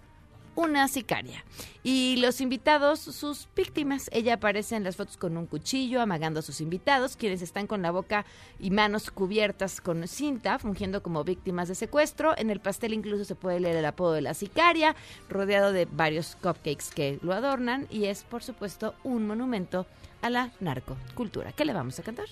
[0.61, 1.42] una sicaria.
[1.83, 6.42] Y los invitados, sus víctimas, ella aparece en las fotos con un cuchillo, amagando a
[6.42, 8.27] sus invitados, quienes están con la boca
[8.59, 12.37] y manos cubiertas con cinta, fungiendo como víctimas de secuestro.
[12.37, 14.94] En el pastel incluso se puede leer el apodo de la sicaria,
[15.29, 19.87] rodeado de varios cupcakes que lo adornan, y es, por supuesto, un monumento
[20.20, 21.53] a la narcocultura.
[21.53, 22.27] ¿Qué le vamos a cantar?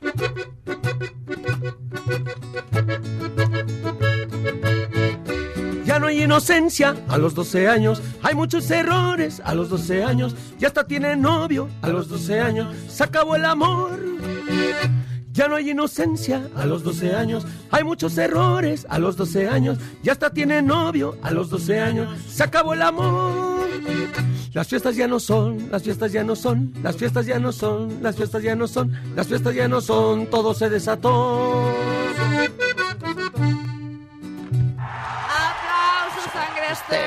[5.96, 10.36] Ya no hay inocencia a los 12 años, hay muchos errores a los 12 años,
[10.58, 13.98] ya hasta tiene novio a los 12 años, se acabó el amor.
[15.32, 19.78] Ya no hay inocencia a los 12 años, hay muchos errores a los 12 años,
[20.02, 23.66] ya hasta tiene novio a los 12 años, se acabó el amor.
[24.52, 28.02] Las fiestas ya no son, las fiestas ya no son, las fiestas ya no son,
[28.02, 31.72] las fiestas ya no son, las fiestas ya no son, todo se desató.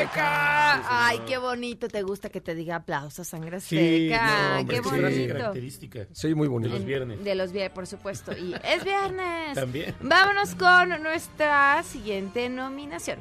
[0.10, 0.84] Azteca!
[1.08, 1.88] Ay, qué bonito.
[1.88, 4.50] ¿Te gusta que te diga aplausos, sangre Sí, azteca?
[4.54, 4.90] no, hombre, qué sí.
[4.90, 5.34] bonito.
[5.34, 6.08] Característica.
[6.12, 6.74] Sí, muy bonito.
[6.74, 7.24] De los viernes.
[7.24, 8.32] De los viernes, por supuesto.
[8.38, 9.56] Y es viernes.
[9.56, 9.96] También.
[10.02, 13.20] Vámonos con nuestra siguiente nominación.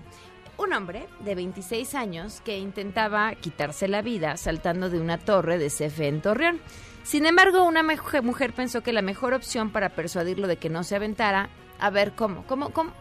[0.57, 5.68] Un hombre de 26 años que intentaba quitarse la vida saltando de una torre de
[5.68, 6.61] CFE en Torreón.
[7.05, 7.83] Sin embargo, una
[8.22, 11.48] mujer pensó que la mejor opción para persuadirlo de que no se aventara,
[11.79, 12.92] a ver cómo, cómo, cómo,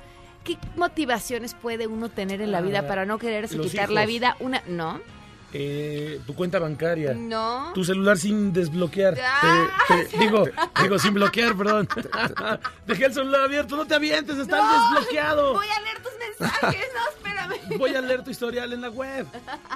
[0.48, 4.36] qué motivaciones puede uno tener en la vida Ah, para no quererse quitar la vida,
[4.40, 5.00] una, no,
[5.54, 7.14] Eh, tu cuenta bancaria.
[7.14, 9.18] no, Tu celular sin desbloquear.
[9.24, 9.70] Ah.
[9.88, 10.46] te- digo,
[10.82, 11.88] digo, sin bloquear, perdón.
[12.86, 15.54] Dejé el celular abierto, no te avientes, estás No, desbloqueado.
[15.54, 17.78] voy a leer tus mensajes, no, espérame.
[17.80, 19.26] Voy a leer tu historial en la web.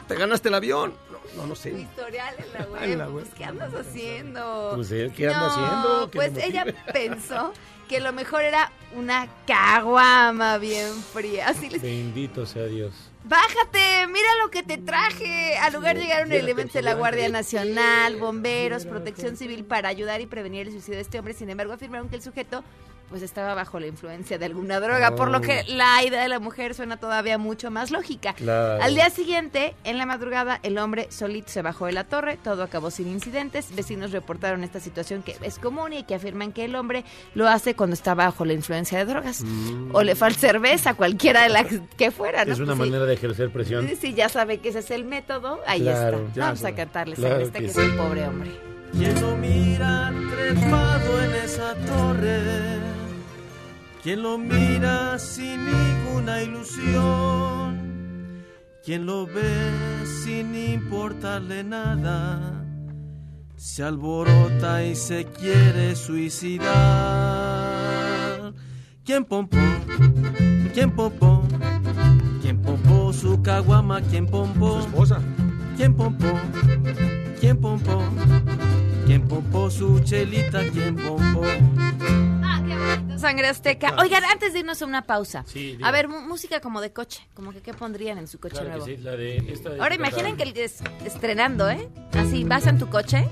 [0.07, 0.93] ¿Te ganaste el avión?
[1.11, 1.71] No, no, no Tu sé.
[1.71, 2.83] historial en la web.
[2.83, 3.23] En la web.
[3.25, 4.71] Pues, ¿Qué andas haciendo?
[4.75, 5.11] Pues, ¿eh?
[5.15, 6.11] ¿qué anda No, haciendo?
[6.11, 7.53] ¿Qué Pues ella pensó
[7.91, 11.49] que lo mejor era una caguama bien fría.
[11.49, 11.81] Así les...
[11.81, 12.93] Bendito sea Dios.
[13.25, 15.57] Bájate, mira lo que te traje.
[15.57, 16.93] Al lugar llegaron elementos de la.
[16.93, 21.33] Guardia Nacional, bomberos, protección civil para ayudar y prevenir el suicidio de este hombre.
[21.33, 22.63] Sin embargo, afirmaron que el sujeto
[23.11, 26.39] pues estaba bajo la influencia de alguna droga, por lo que la idea de la
[26.39, 28.33] mujer suena todavía mucho más lógica.
[28.33, 28.81] Claro.
[28.81, 32.63] Al día siguiente, en la madrugada, el hombre solito se bajó de la torre, todo
[32.63, 33.75] acabó sin incidentes.
[33.75, 37.03] Vecinos reportaron esta situación que es común y que afirman que el hombre
[37.35, 39.43] lo hace cuando está bajo la influencia de drogas.
[39.93, 42.53] O le falta cerveza, cualquiera de las que fuera, ¿no?
[42.53, 42.89] Es una Pues sí.
[42.91, 43.87] manera de ejercer presión.
[43.99, 46.33] Si ya sabe que ese es el método, ahí Claro, está.
[46.33, 46.75] ya, Vamos a claro.
[46.77, 47.81] cantarle Claro sangre este que que es sí.
[47.81, 48.51] un pobre hombre.
[48.93, 53.00] ¿Quién lo mira trepado en esa torre?
[54.03, 57.79] ¿Quién lo mira sin ninguna ilusión?
[58.83, 62.65] ¿Quién lo ve sin importarle nada?
[63.55, 66.71] Se alborota y se quiere suicidar.
[69.05, 69.59] ¿Quién pompó?
[70.73, 71.43] ¿Quién pompó?
[72.41, 74.01] ¿Quién pompó su caguama?
[74.01, 74.81] ¿Quién pompó?
[74.81, 75.21] Su esposa.
[75.77, 76.39] ¿Quién pompó?
[77.39, 78.01] ¿Quién pompó?
[79.05, 80.61] ¿Quién pompó su chelita?
[80.71, 81.43] ¿Quién pompó?
[83.17, 83.95] Sangre Azteca.
[83.99, 85.43] Oigan, antes de irnos a una pausa.
[85.47, 87.27] Sí, a ver, música como de coche.
[87.33, 88.85] Como que qué pondrían en su coche Claro nuevo.
[88.85, 91.87] que sí, la de esta de Ahora imaginen que es- estrenando, ¿eh?
[92.13, 93.27] Así, vas en tu coche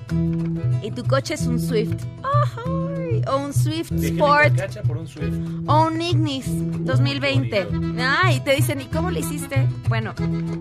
[0.82, 2.04] y tu coche es un Swift.
[2.24, 4.56] Ay, o un Swift Sport.
[4.58, 5.36] la cacha por un Swift.
[5.68, 6.46] O un Ignis
[6.86, 7.68] 2020.
[8.00, 9.68] Ah, y te dicen, ¿y cómo le hiciste?
[9.88, 10.14] Bueno,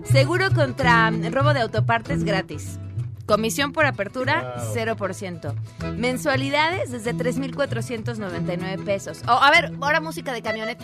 [0.05, 2.79] seguro contra mm, robo de autopartes gratis.
[3.29, 4.73] Comisión por apertura, Wow.
[4.73, 5.53] 0%.
[5.95, 9.21] Mensualidades desde 3,499 pesos.
[9.27, 10.83] Oh, a ver, ahora música de camioneta.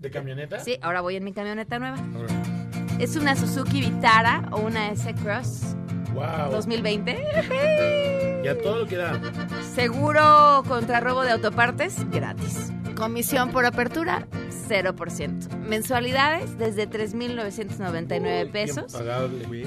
[0.00, 0.58] ¿De camioneta?
[0.60, 1.98] Sí, ahora voy en mi camioneta nueva.
[2.98, 5.76] Es una Suzuki Vitara o una S-Cross
[6.14, 6.50] Wow.
[6.50, 8.40] 2020.
[8.42, 9.20] Ya todo lo que da.
[9.74, 12.72] Seguro contra robo de autopartes, gratis.
[13.02, 14.28] Comisión por apertura,
[14.68, 15.56] 0%.
[15.56, 18.96] Mensualidades desde 3.999 pesos.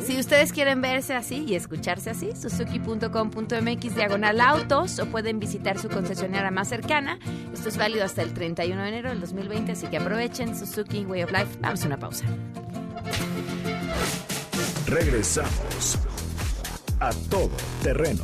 [0.06, 5.90] Si ustedes quieren verse así y escucharse así, suzuki.com.mx diagonal autos o pueden visitar su
[5.90, 7.20] concesionaria más cercana.
[7.54, 11.24] Esto es válido hasta el 31 de enero del 2020, así que aprovechen Suzuki Way
[11.24, 11.58] of Life.
[11.60, 12.24] Vamos a una pausa.
[14.88, 15.98] Regresamos
[17.02, 17.52] a todo
[17.84, 18.24] terreno.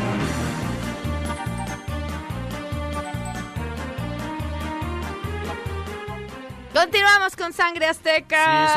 [7.41, 8.67] Con Sangre Azteca.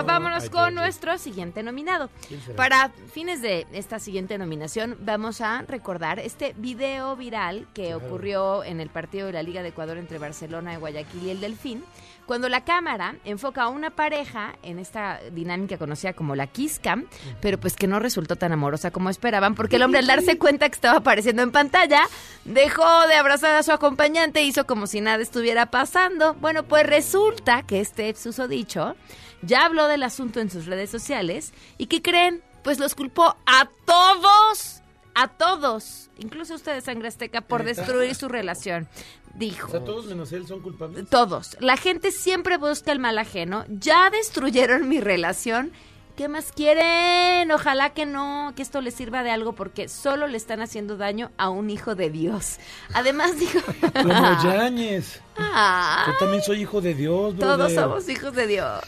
[0.00, 0.06] Sí.
[0.06, 2.10] Vámonos Ay, con qué nuestro siguiente nominado.
[2.54, 7.96] Para fines de esta siguiente nominación, vamos a recordar este video viral que Claro.
[8.06, 11.82] ocurrió en el partido de la Liga de Ecuador entre Barcelona, Guayaquil y el Delfín,
[12.30, 17.08] cuando la cámara enfoca a una pareja en esta dinámica conocida como la Kiss Cam,
[17.40, 20.68] pero pues que no resultó tan amorosa como esperaban, porque el hombre al darse cuenta
[20.68, 22.02] que estaba apareciendo en pantalla,
[22.44, 26.34] dejó de abrazar a su acompañante e hizo como si nada estuviera pasando.
[26.34, 28.94] Bueno, pues resulta que este susodicho
[29.42, 32.44] ya habló del asunto en sus redes sociales y ¿qué creen?
[32.62, 34.82] Pues los culpó a todos,
[35.16, 38.88] a todos, incluso ustedes, Sangre Azteca, por destruir su relación.
[39.34, 39.68] Dijo.
[39.68, 41.08] O sea, todos menos él son culpables.
[41.08, 41.56] Todos.
[41.60, 43.64] La gente siempre busca el mal ajeno.
[43.68, 45.72] Ya destruyeron mi relación.
[46.20, 47.50] ¿Qué más quieren?
[47.50, 51.30] Ojalá que no, que esto les sirva de algo porque solo le están haciendo daño
[51.38, 52.58] a un hijo de Dios.
[52.92, 53.58] Además dijo...
[53.94, 55.22] Como Yáñez.
[55.38, 56.04] Ah.
[56.08, 57.56] Yo también soy hijo de Dios, brother.
[57.56, 58.80] Todos somos hijos de Dios.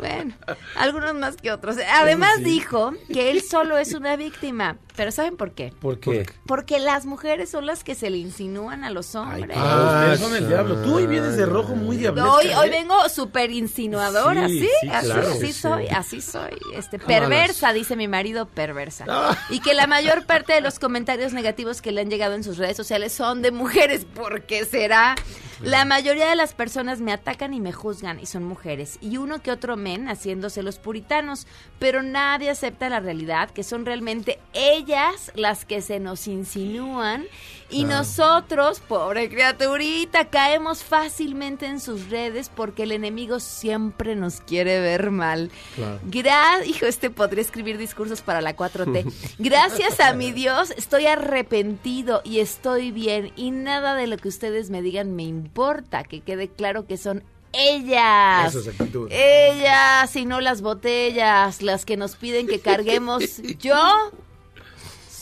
[0.00, 0.34] bueno,
[0.74, 1.76] algunos más que otros.
[1.92, 2.44] Además sí.
[2.44, 4.78] dijo que él solo es una víctima.
[4.98, 5.72] Pero ¿saben por qué?
[5.80, 6.26] ¿Por qué?
[6.44, 9.56] Porque las mujeres son las que se le insinúan a los Ay, hombres.
[9.58, 10.82] ah, ustedes son el diablo.
[10.82, 12.32] Tú hoy vienes de rojo muy diablesca.
[12.32, 12.70] Hoy, hoy ¿eh?
[12.70, 14.68] vengo súper insinuadora, Sí, ¿sí?
[14.80, 15.28] sí, así, claro.
[15.28, 15.94] así Sí, soy, sí.
[15.94, 16.50] así soy.
[16.74, 19.04] Este, perversa, dice mi marido, perversa.
[19.08, 19.38] Ah.
[19.50, 22.58] Y que la mayor parte de los comentarios negativos que le han llegado en sus
[22.58, 25.14] redes sociales son de mujeres, porque será.
[25.60, 28.96] La mayoría de las personas me atacan y me juzgan y son mujeres.
[29.00, 31.48] Y uno que otro men haciéndose los puritanos.
[31.80, 34.87] Pero nadie acepta la realidad, que son realmente ellas
[35.34, 37.26] las que se nos insinúan.
[37.70, 37.98] Y Claro.
[37.98, 45.10] nosotros, pobre criaturita, caemos fácilmente en sus redes porque el enemigo siempre nos quiere ver
[45.10, 45.50] mal.
[45.74, 46.00] Claro.
[46.04, 49.04] Gra hijo, este podría escribir discursos para la 4T.
[49.38, 53.32] Gracias a mi Dios, estoy arrepentido y estoy bien.
[53.36, 56.04] Y nada de lo que ustedes me digan me importa.
[56.04, 57.22] Que quede claro que son
[57.52, 58.48] ellas.
[58.54, 59.08] Eso es actitud.
[59.12, 63.22] Ellas y no las botellas, las que nos piden que carguemos.
[63.58, 63.76] Yo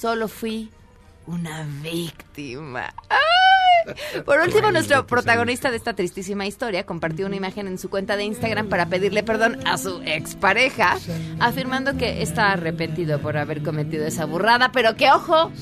[0.01, 0.70] solo fui
[1.26, 2.94] una víctima.
[3.09, 3.94] ¡Ay!
[4.24, 8.24] Por último, nuestro protagonista de esta tristísima historia compartió una imagen en su cuenta de
[8.24, 10.97] Instagram para pedirle perdón a su expareja,
[11.38, 15.53] afirmando que está arrepentido por haber cometido esa burrada, pero que ojo,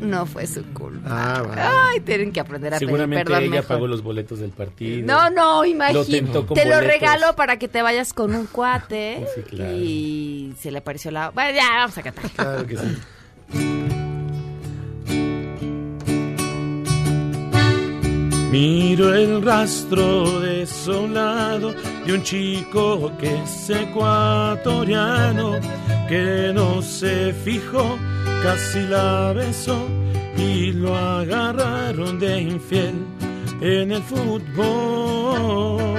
[0.00, 1.08] no fue su culpa.
[1.10, 1.62] Ah, bueno.
[1.64, 3.66] Ay, tienen que aprender a pedir Seguramente perdón ella mejor.
[3.68, 5.06] pagó los boletos del partido.
[5.06, 6.22] No, no, Lo imagínate.
[6.54, 9.24] Te lo regalo para que te vayas con un cuate.
[9.34, 9.72] Sí, claro.
[9.76, 11.30] Y se le apareció la.
[11.30, 12.30] Bueno, ya, vamos a cantar.
[12.30, 12.98] Claro que sí.
[18.50, 21.74] Miro el rastro desolado
[22.06, 25.52] de un chico que es ecuatoriano,
[26.08, 27.98] que no se fijó,
[28.42, 29.78] casi la besó
[30.36, 32.94] y lo agarraron de infiel
[33.60, 35.98] en el fútbol.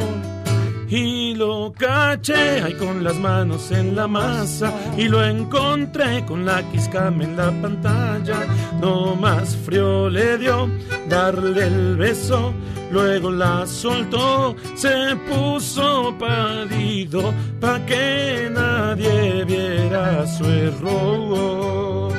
[0.91, 6.63] Y lo caché ahí con las manos en la masa y lo encontré con la
[6.71, 8.39] quiscama en la pantalla.
[8.81, 10.67] No más frío le dio
[11.07, 12.53] darle el beso,
[12.91, 22.18] luego la soltó, se puso pálido pa' que nadie viera su error.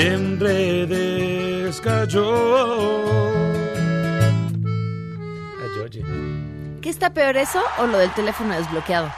[0.00, 3.32] En redes cayó.
[5.60, 6.04] Ay, oye.
[6.80, 9.12] ¿Qué está peor eso o lo del teléfono desbloqueado?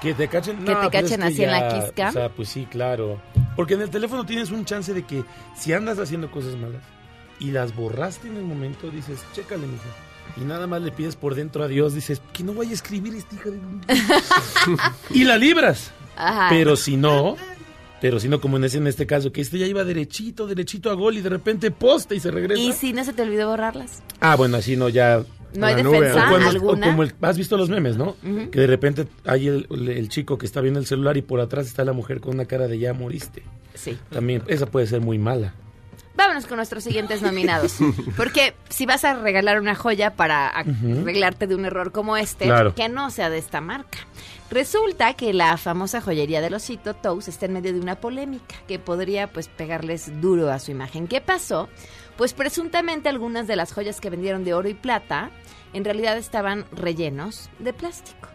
[0.00, 2.10] Que te cachen, Que no, te pues cachen así en la quisca.
[2.10, 3.20] O sea, pues sí, claro.
[3.56, 5.24] Porque en el teléfono tienes un chance de que
[5.56, 6.82] si andas haciendo cosas malas
[7.40, 9.88] y las borraste en el momento, dices, chécale, mija.
[10.36, 13.12] Y nada más le pides por dentro a Dios, dices, que no vaya a escribir
[13.16, 13.60] esta hija de...
[15.18, 15.90] y la libras.
[16.16, 16.46] Ajá.
[16.48, 17.36] Pero si no,
[18.00, 20.90] pero si no, como en, ese, en este caso, que este ya iba derechito, derechito
[20.90, 22.60] a gol y de repente poste y se regresa.
[22.60, 24.02] ¿Y si no se te olvidó borrarlas?
[24.20, 25.22] Ah, bueno, así no, ya.
[25.54, 26.86] ¿No hay defensa O cuando- o alguna?
[26.88, 28.14] como el- has visto los memes, ¿no?
[28.50, 31.66] Que de repente hay el, el chico que está viendo el celular y por atrás
[31.66, 33.42] está la mujer con una cara de ya moriste.
[33.74, 33.96] Sí.
[34.10, 35.54] También, esa puede ser muy mala.
[36.14, 37.76] Vámonos con nuestros siguientes nominados.
[38.16, 42.74] Porque si vas a regalar una joya para arreglarte de un error como este, Claro.
[42.74, 43.98] que no sea de esta marca.
[44.50, 48.78] Resulta que la famosa joyería del osito Toast está en medio de una polémica que
[48.78, 51.08] podría pues pegarles duro a su imagen.
[51.08, 51.68] ¿Qué pasó?
[52.16, 55.30] Pues presuntamente algunas de las joyas que vendieron de oro y plata
[55.72, 58.28] en realidad estaban rellenos de plástico.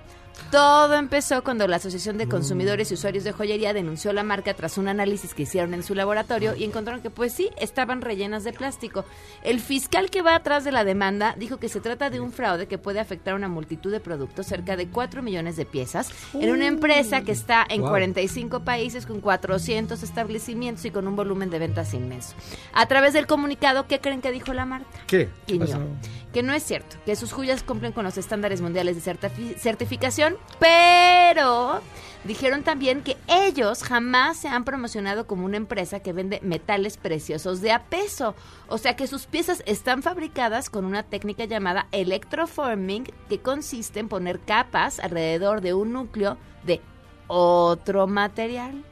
[0.50, 4.78] Todo empezó cuando la Asociación de Consumidores y Usuarios de Joyería denunció la marca tras
[4.78, 8.52] un análisis que hicieron en su laboratorio y encontraron que pues sí, estaban rellenas de
[8.52, 9.06] plástico.
[9.44, 12.68] El fiscal que va atrás de la demanda dijo que se trata de un fraude
[12.68, 16.52] que puede afectar a una multitud de productos, cerca de 4 millones de piezas, en
[16.52, 17.90] una empresa que está en Wow.
[17.90, 22.36] 45 países con 400 establecimientos y con un volumen de ventas inmenso.
[22.74, 24.88] A través del comunicado, ¿qué creen que dijo la marca?
[25.08, 26.31] ¿Qué?
[26.34, 30.38] Que no es cierto, que sus joyas cumplen con los estándares mundiales de certifi- certificación,
[30.60, 31.82] pero
[32.24, 37.62] dijeron también que ellos jamás se han promocionado como una empresa que vende metales preciosos
[37.62, 38.36] de a peso.
[38.68, 44.08] O sea que sus piezas están fabricadas con una técnica llamada electroforming, que consiste en
[44.08, 46.80] poner capas alrededor de un núcleo de
[47.28, 48.84] otro material.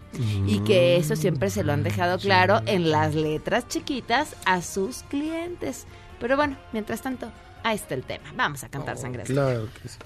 [0.47, 5.03] Y que eso siempre se lo han dejado claro en las letras chiquitas a sus
[5.03, 5.85] clientes.
[6.19, 7.31] Pero bueno, mientras tanto,
[7.63, 8.25] ahí está el tema.
[8.35, 9.23] Vamos a cantar sangre.
[9.23, 9.35] Azul.
[9.35, 9.97] Claro que sí.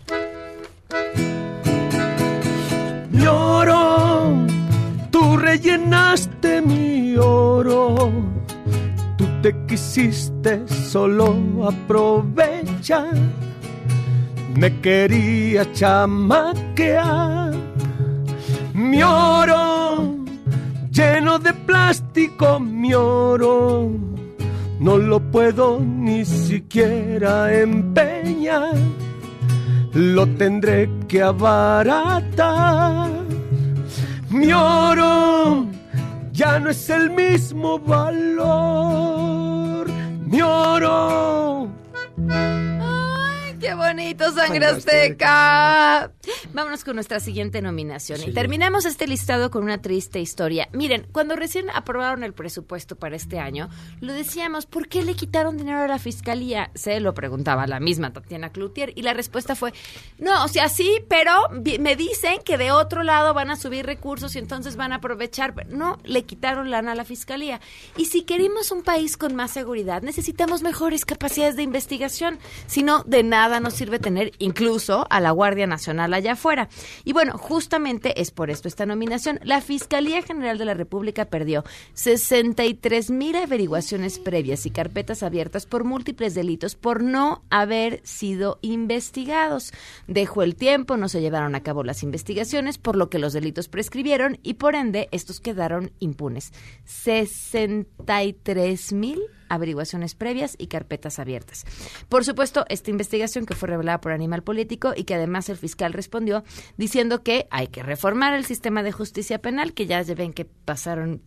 [3.12, 4.46] Mi oro,
[5.12, 8.12] tú rellenaste mi oro.
[9.18, 11.36] Tú te quisiste solo
[11.68, 13.14] aprovechar.
[14.56, 17.54] Me quería chamaquear.
[18.74, 20.16] Mi oro,
[20.92, 24.13] lleno de plástico, mi oro.
[24.84, 28.76] No lo puedo ni siquiera empeñar,
[29.94, 33.10] lo tendré que abaratar.
[34.30, 35.68] Mi oro
[36.34, 39.88] ya no es el mismo valor,
[40.26, 41.70] mi oro
[43.64, 46.12] ¡Qué bonito, Sangre Azteca!
[46.54, 48.22] Vámonos con nuestra siguiente nominación.
[48.22, 50.70] Y terminamos este listado con una triste historia.
[50.72, 53.70] Miren, cuando recién aprobaron el presupuesto para este año,
[54.02, 56.70] lo decíamos, ¿por qué le quitaron dinero a la fiscalía?
[56.76, 59.74] Se lo preguntaba la misma Tatiana Cloutier y la respuesta fue,
[60.20, 61.32] no, o sea, sí, pero
[61.80, 65.56] me dicen que de otro lado van a subir recursos y entonces van a aprovechar.
[65.70, 67.62] No, le quitaron lana a la fiscalía.
[67.98, 72.38] Y si queremos un país con más seguridad, necesitamos mejores capacidades de investigación,
[72.68, 76.43] si no, de nada nos sirve tener incluso a la Guardia Nacional allá afuera.
[77.06, 79.40] Y bueno, justamente es por esto esta nominación.
[79.44, 81.64] La Fiscalía General de la República perdió
[81.94, 89.72] 63 mil averiguaciones previas y carpetas abiertas por múltiples delitos por no haber sido investigados.
[90.08, 93.70] Dejó el tiempo, no se llevaron a cabo las investigaciones, por lo que los delitos
[93.70, 96.52] prescribieron y por ende estos quedaron impunes.
[96.86, 101.66] 63 mil averiguaciones previas y carpetas abiertas.
[102.10, 105.94] Por supuesto, esta investigación que fue revelada por Animal Político y que además el fiscal
[105.94, 106.44] respondió
[106.78, 111.22] diciendo que hay que reformar el sistema de justicia penal, que ya ven que pasaron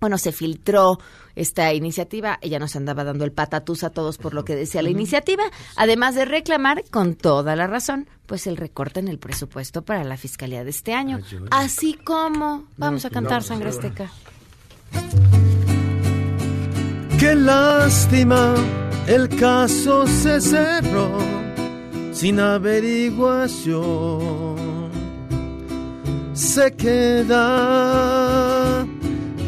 [0.00, 0.98] bueno, se filtró
[1.34, 4.90] esta iniciativa, ella nos andaba dando el patatús a todos por lo que decía la
[4.90, 5.44] iniciativa,
[5.76, 10.16] además de reclamar con toda la razón, pues el recorte en el presupuesto para la
[10.16, 14.10] fiscalía de este año, así como vamos a cantar Sangre Azteca.
[17.18, 18.54] Qué lástima,
[19.08, 21.18] el caso se cerró
[22.12, 24.56] sin averiguación.
[26.32, 27.36] Se queda,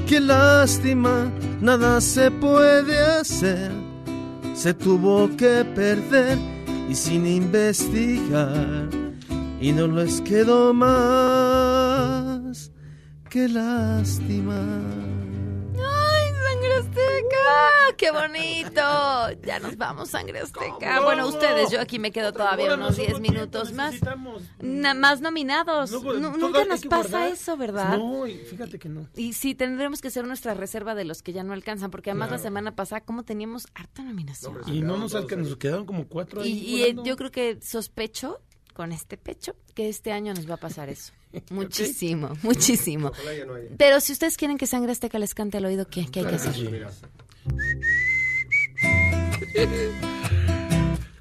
[0.08, 3.70] qué lástima, nada se puede hacer.
[4.54, 6.38] Se tuvo que perder
[6.88, 8.88] y sin investigar,
[9.60, 12.72] y no les quedó más.
[13.28, 14.58] Qué lástima.
[16.80, 17.94] Azteca!
[17.98, 18.80] ¡Qué bonito!
[19.44, 21.00] Ya nos vamos, Sangre Azteca.
[21.00, 23.96] Bueno, ustedes, yo aquí me quedo todavía unos 10 minutos más.
[24.60, 25.92] más nominados.
[25.92, 27.98] nunca nos pasa eso, ¿verdad?
[27.98, 29.06] No, fíjate que no.
[29.14, 32.30] Y sí, tendremos que hacer nuestra reserva de los que ya no alcanzan, porque además
[32.30, 34.60] la semana pasada, ¿cómo teníamos harta nominación?
[34.66, 36.50] y no nos alcanzan, nos quedaron como cuatro ahí.
[36.50, 38.40] Y, y yo creo que sospecho
[38.74, 41.12] con este pecho que este año nos va a pasar eso.
[41.50, 43.12] Muchísimo, muchísimo.
[43.76, 46.34] Pero si ustedes quieren que Sangre Azteca les cante al oído, ¿qué, qué hay que
[46.34, 46.54] hacer?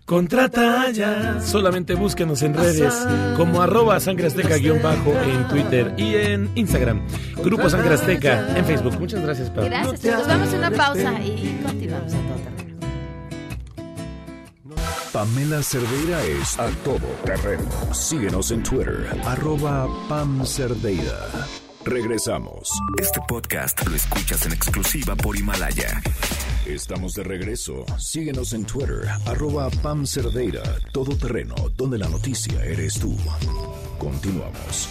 [0.09, 1.39] Contrata ya.
[1.39, 2.95] Solamente búsquenos en redes
[3.37, 7.05] como arroba sangre azteca guion bajo en Twitter y en Instagram.
[7.43, 8.99] Grupo Sangre Azteca en Facebook.
[8.99, 9.65] Muchas gracias, Pablo.
[9.65, 10.27] Gracias, chicos.
[10.27, 12.68] Vamos a una pausa y continuamos a todo
[15.11, 17.63] Pamela Cerdeira es a todo terreno.
[17.93, 21.27] Síguenos en Twitter, arroba Pam Cerdeira.
[21.83, 22.69] Regresamos.
[23.01, 25.99] Este podcast lo escuchas en exclusiva por Himalaya.
[26.67, 27.85] Estamos de regreso.
[27.97, 33.17] Síguenos en Twitter, arroba Pam Cerdeira, todo terreno, donde la noticia eres tú.
[33.97, 34.89] Continuamos.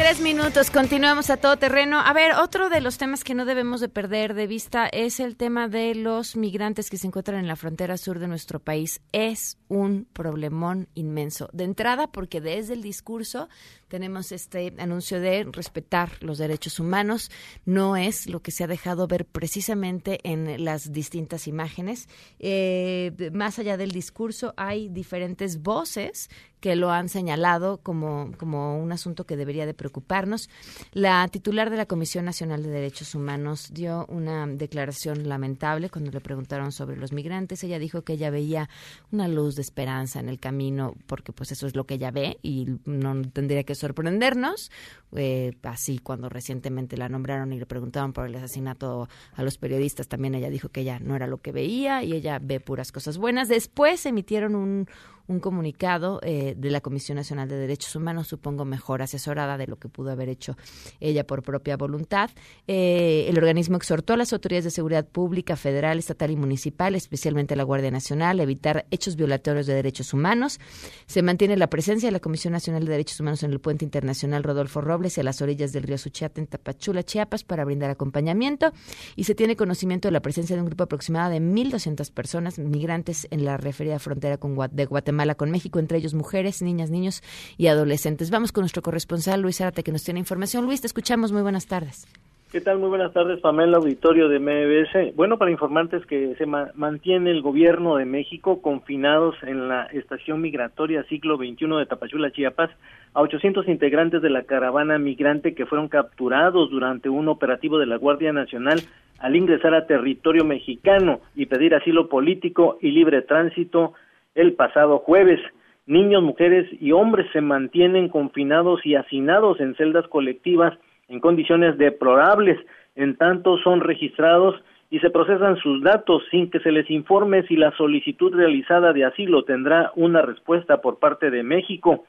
[0.00, 2.00] Tres minutos, continuamos a todo terreno.
[2.00, 5.36] A ver, otro de los temas que no debemos de perder de vista es el
[5.36, 9.02] tema de los migrantes que se encuentran en la frontera sur de nuestro país.
[9.12, 11.48] Es un problemón inmenso.
[11.52, 13.48] De entrada, porque desde el discurso
[13.88, 17.30] tenemos este anuncio de respetar los derechos humanos.
[17.64, 22.08] No es lo que se ha dejado ver precisamente en las distintas imágenes.
[22.40, 26.28] Eh, más allá del discurso, hay diferentes voces
[26.60, 30.50] que lo han señalado como, como un asunto que debería de preocuparnos.
[30.92, 36.20] La titular de la Comisión Nacional de Derechos Humanos dio una declaración lamentable cuando le
[36.20, 37.64] preguntaron sobre los migrantes.
[37.64, 38.68] Ella dijo que ella veía
[39.10, 42.38] una luz de esperanza en el camino, porque pues eso es lo que ella ve
[42.42, 44.70] y no tendría que sorprendernos.
[45.14, 50.08] Eh, así cuando recientemente la nombraron y le preguntaban por el asesinato a los periodistas,
[50.08, 53.18] también ella dijo que ella no era lo que veía y ella ve puras cosas
[53.18, 53.48] buenas.
[53.48, 54.86] Después emitieron un,
[55.30, 59.76] un comunicado eh, de la Comisión Nacional de Derechos Humanos, supongo mejor asesorada de lo
[59.76, 60.56] que pudo haber hecho
[60.98, 62.30] ella por propia voluntad.
[62.66, 67.54] Eh, el organismo exhortó a las autoridades de seguridad pública, federal, estatal y municipal, especialmente
[67.54, 70.58] a la Guardia Nacional, a evitar hechos violatorios de derechos humanos.
[71.06, 74.42] Se mantiene la presencia de la Comisión Nacional de Derechos Humanos en el puente internacional
[74.42, 78.72] Rodolfo Robles y a las orillas del río Suchiate en Tapachula, Chiapas, para brindar acompañamiento.
[79.14, 83.28] Y se tiene conocimiento de la presencia de un grupo aproximado de 1.200 personas migrantes
[83.30, 87.22] en la referida frontera con, de Guatemala con México, entre ellos mujeres, niñas, niños
[87.56, 88.30] y adolescentes.
[88.30, 90.64] Vamos con nuestro corresponsal Luis Árate que nos tiene información.
[90.64, 91.32] Luis, te escuchamos.
[91.32, 92.06] Muy buenas tardes.
[92.52, 92.80] ¿Qué tal?
[92.80, 95.14] Muy buenas tardes, Pamela, auditorio de MBS.
[95.14, 101.04] Bueno, para informarles que se mantiene el gobierno de México confinados en la estación migratoria
[101.04, 102.70] siglo XXI de Tapachula, Chiapas,
[103.14, 107.98] a 800 integrantes de la caravana migrante que fueron capturados durante un operativo de la
[107.98, 108.82] Guardia Nacional
[109.20, 113.92] al ingresar a territorio mexicano y pedir asilo político y libre tránsito
[114.34, 115.40] el pasado jueves.
[115.86, 120.78] Niños, mujeres y hombres se mantienen confinados y hacinados en celdas colectivas
[121.10, 122.58] en condiciones deplorables,
[122.94, 124.54] en tanto son registrados
[124.90, 129.04] y se procesan sus datos sin que se les informe si la solicitud realizada de
[129.04, 132.04] asilo tendrá una respuesta por parte de México.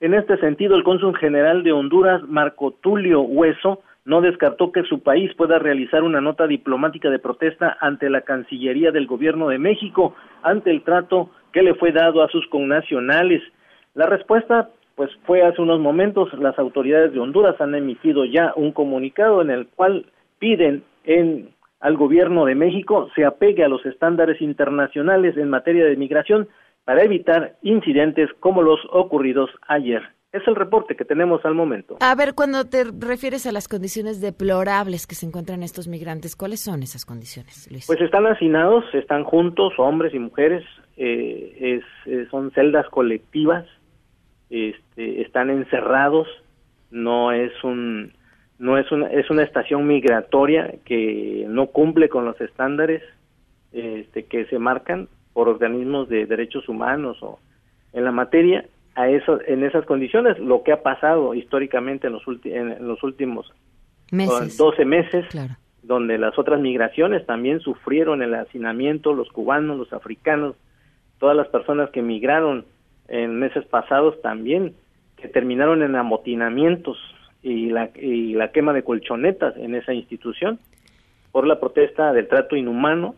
[0.00, 5.02] En este sentido, el cónsul general de Honduras, Marco Tulio Hueso, no descartó que su
[5.02, 10.14] país pueda realizar una nota diplomática de protesta ante la Cancillería del Gobierno de México
[10.42, 13.42] ante el trato que le fue dado a sus connacionales.
[13.94, 18.72] La respuesta pues fue hace unos momentos, las autoridades de Honduras han emitido ya un
[18.72, 20.06] comunicado en el cual
[20.38, 21.50] piden en,
[21.80, 26.48] al gobierno de México se apegue a los estándares internacionales en materia de migración
[26.84, 30.02] para evitar incidentes como los ocurridos ayer.
[30.32, 31.96] Es el reporte que tenemos al momento.
[32.00, 36.60] A ver, cuando te refieres a las condiciones deplorables que se encuentran estos migrantes, ¿cuáles
[36.60, 37.86] son esas condiciones, Luis?
[37.86, 40.64] Pues están hacinados, están juntos, hombres y mujeres,
[40.96, 43.66] eh, eh, son celdas colectivas,
[44.50, 46.28] este, están encerrados,
[46.90, 48.12] no es un
[48.58, 53.02] no es una es una estación migratoria que no cumple con los estándares
[53.72, 57.38] este, que se marcan por organismos de derechos humanos o
[57.92, 58.64] en la materia
[58.96, 63.52] a eso en esas condiciones lo que ha pasado históricamente en los en, los últimos
[64.10, 64.56] meses.
[64.56, 65.24] 12 meses
[65.82, 70.56] donde las otras migraciones también sufrieron el hacinamiento los cubanos los africanos
[71.18, 72.64] todas las personas que migraron
[73.08, 74.74] en meses pasados también,
[75.16, 76.98] que terminaron en amotinamientos
[77.42, 80.58] y la, y la quema de colchonetas en esa institución
[81.32, 83.14] por la protesta del trato inhumano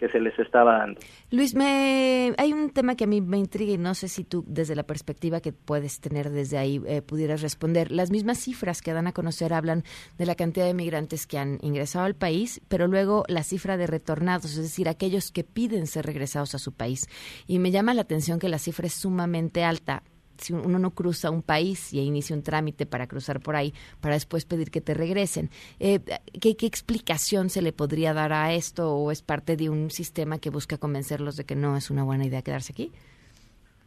[0.00, 0.98] que se les estaba dando.
[1.30, 4.42] Luis, me, hay un tema que a mí me intriga y no sé si tú,
[4.48, 7.92] desde la perspectiva que puedes tener desde ahí, eh, pudieras responder.
[7.92, 9.84] Las mismas cifras que dan a conocer hablan
[10.16, 13.86] de la cantidad de migrantes que han ingresado al país, pero luego la cifra de
[13.86, 17.06] retornados, es decir, aquellos que piden ser regresados a su país.
[17.46, 20.02] Y me llama la atención que la cifra es sumamente alta
[20.40, 24.14] si uno no cruza un país y inicia un trámite para cruzar por ahí, para
[24.14, 25.50] después pedir que te regresen.
[25.78, 26.00] Eh,
[26.40, 30.50] ¿qué, explicación se le podría dar a esto o es parte de un sistema que
[30.50, 32.90] busca convencerlos de que no es una buena idea quedarse aquí?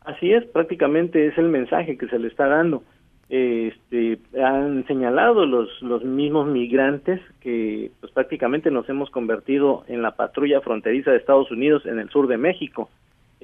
[0.06, 2.84] Así es, prácticamente es el mensaje que se le está dando.
[3.30, 10.12] Este, han señalado los, los mismos migrantes que pues prácticamente nos hemos convertido en la
[10.12, 12.90] patrulla fronteriza de Estados Unidos en el sur de México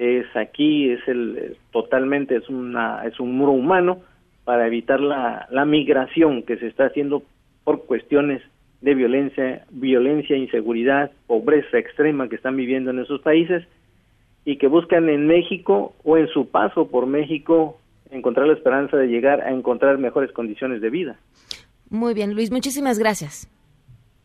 [0.00, 3.98] es aquí es el totalmente es una es un muro humano
[4.44, 7.22] para evitar la, la migración que se está haciendo
[7.64, 8.40] por cuestiones
[8.80, 13.62] de violencia, violencia, inseguridad, pobreza extrema que están viviendo en esos países
[14.46, 17.78] y que buscan en México o en su paso por México
[18.10, 21.16] encontrar la esperanza de llegar a encontrar mejores condiciones de vida.
[21.90, 23.50] Muy bien, Luis, muchísimas gracias.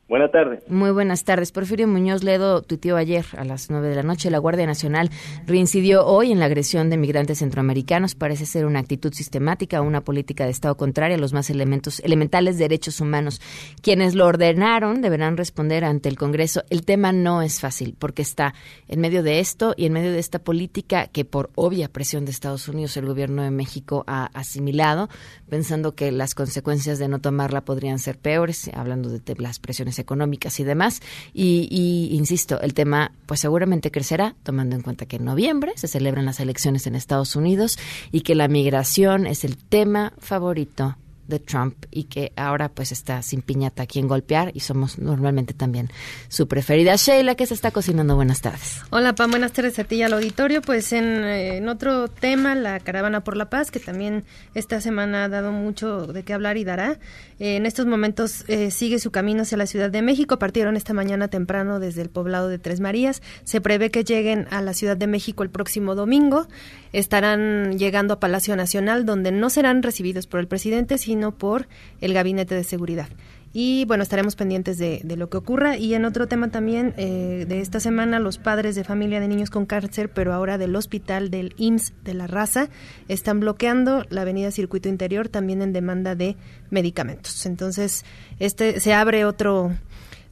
[0.07, 0.59] Buenas tardes.
[0.69, 1.51] Muy buenas tardes.
[1.51, 4.29] Porfirio Muñoz Ledo tuiteó ayer a las nueve de la noche.
[4.29, 5.09] La Guardia Nacional
[5.47, 8.13] reincidió hoy en la agresión de migrantes centroamericanos.
[8.13, 12.59] Parece ser una actitud sistemática, una política de Estado contraria a los más elementos, elementales
[12.59, 13.41] derechos humanos.
[13.81, 16.61] Quienes lo ordenaron deberán responder ante el Congreso.
[16.69, 18.53] El tema no es fácil porque está
[18.87, 22.31] en medio de esto y en medio de esta política que por obvia presión de
[22.31, 25.09] Estados Unidos el gobierno de México ha asimilado,
[25.49, 30.59] pensando que las consecuencias de no tomarla podrían ser peores, hablando de las presiones económicas
[30.59, 31.01] y demás.
[31.33, 36.25] Y, insisto, el tema pues seguramente crecerá, tomando en cuenta que en noviembre se celebran
[36.25, 37.77] las elecciones en Estados Unidos
[38.11, 40.95] y que la migración es el tema favorito
[41.28, 45.53] de Trump y que ahora pues está sin piñata a quien golpear y somos normalmente
[45.53, 45.89] también
[46.28, 46.95] su preferida.
[46.95, 48.15] Sheila, que se está cocinando?
[48.15, 48.82] Buenas tardes.
[48.89, 50.61] Hola, Pam, buenas tardes a ti y al auditorio.
[50.61, 54.23] Pues en, eh, en, otro tema, la Caravana por la Paz, que también
[54.53, 56.99] esta semana ha dado mucho de qué hablar y dará.
[57.39, 60.39] Eh, en estos momentos eh, sigue su camino hacia la Ciudad de México.
[60.39, 63.21] Partieron esta mañana temprano desde el poblado de Tres Marías.
[63.43, 66.47] Se prevé que lleguen a la Ciudad de México el próximo domingo.
[66.93, 71.68] Estarán llegando a Palacio Nacional, donde no serán recibidos por el presidente, sino sino por
[72.01, 73.07] el Gabinete de Seguridad.
[73.53, 75.78] Y bueno, estaremos pendientes de, lo que ocurra.
[75.78, 79.49] Y en otro tema también eh, de esta semana, los padres de familia de niños
[79.49, 82.68] con cáncer, pero ahora del hospital del IMSS de la raza,
[83.07, 86.36] están bloqueando la avenida Circuito Interior también en demanda de
[86.70, 87.45] medicamentos.
[87.45, 88.03] Entonces,
[88.39, 89.72] este se abre otro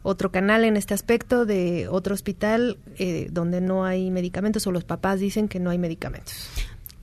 [0.06, 4.84] otro canal en este aspecto de otro hospital eh, donde no hay medicamentos o los
[4.84, 6.50] papás dicen que no hay medicamentos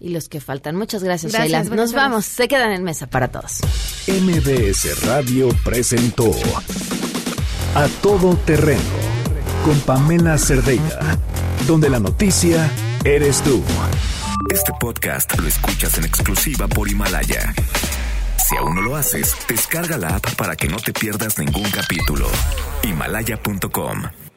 [0.00, 0.76] y los que faltan.
[0.76, 2.24] Muchas gracias, gracias Nos vamos.
[2.24, 3.60] Se quedan en mesa para todos.
[4.08, 6.30] MBS Radio presentó
[7.74, 8.80] A Todo Terreno
[9.64, 11.18] con Pamela Cerdeira,
[11.66, 12.70] donde la noticia
[13.04, 13.62] eres tú.
[14.50, 17.54] Este podcast lo escuchas en exclusiva por Himalaya.
[18.48, 22.26] Si aún no lo haces, descarga la app para que no te pierdas ningún capítulo.
[22.82, 24.29] Himalaya.com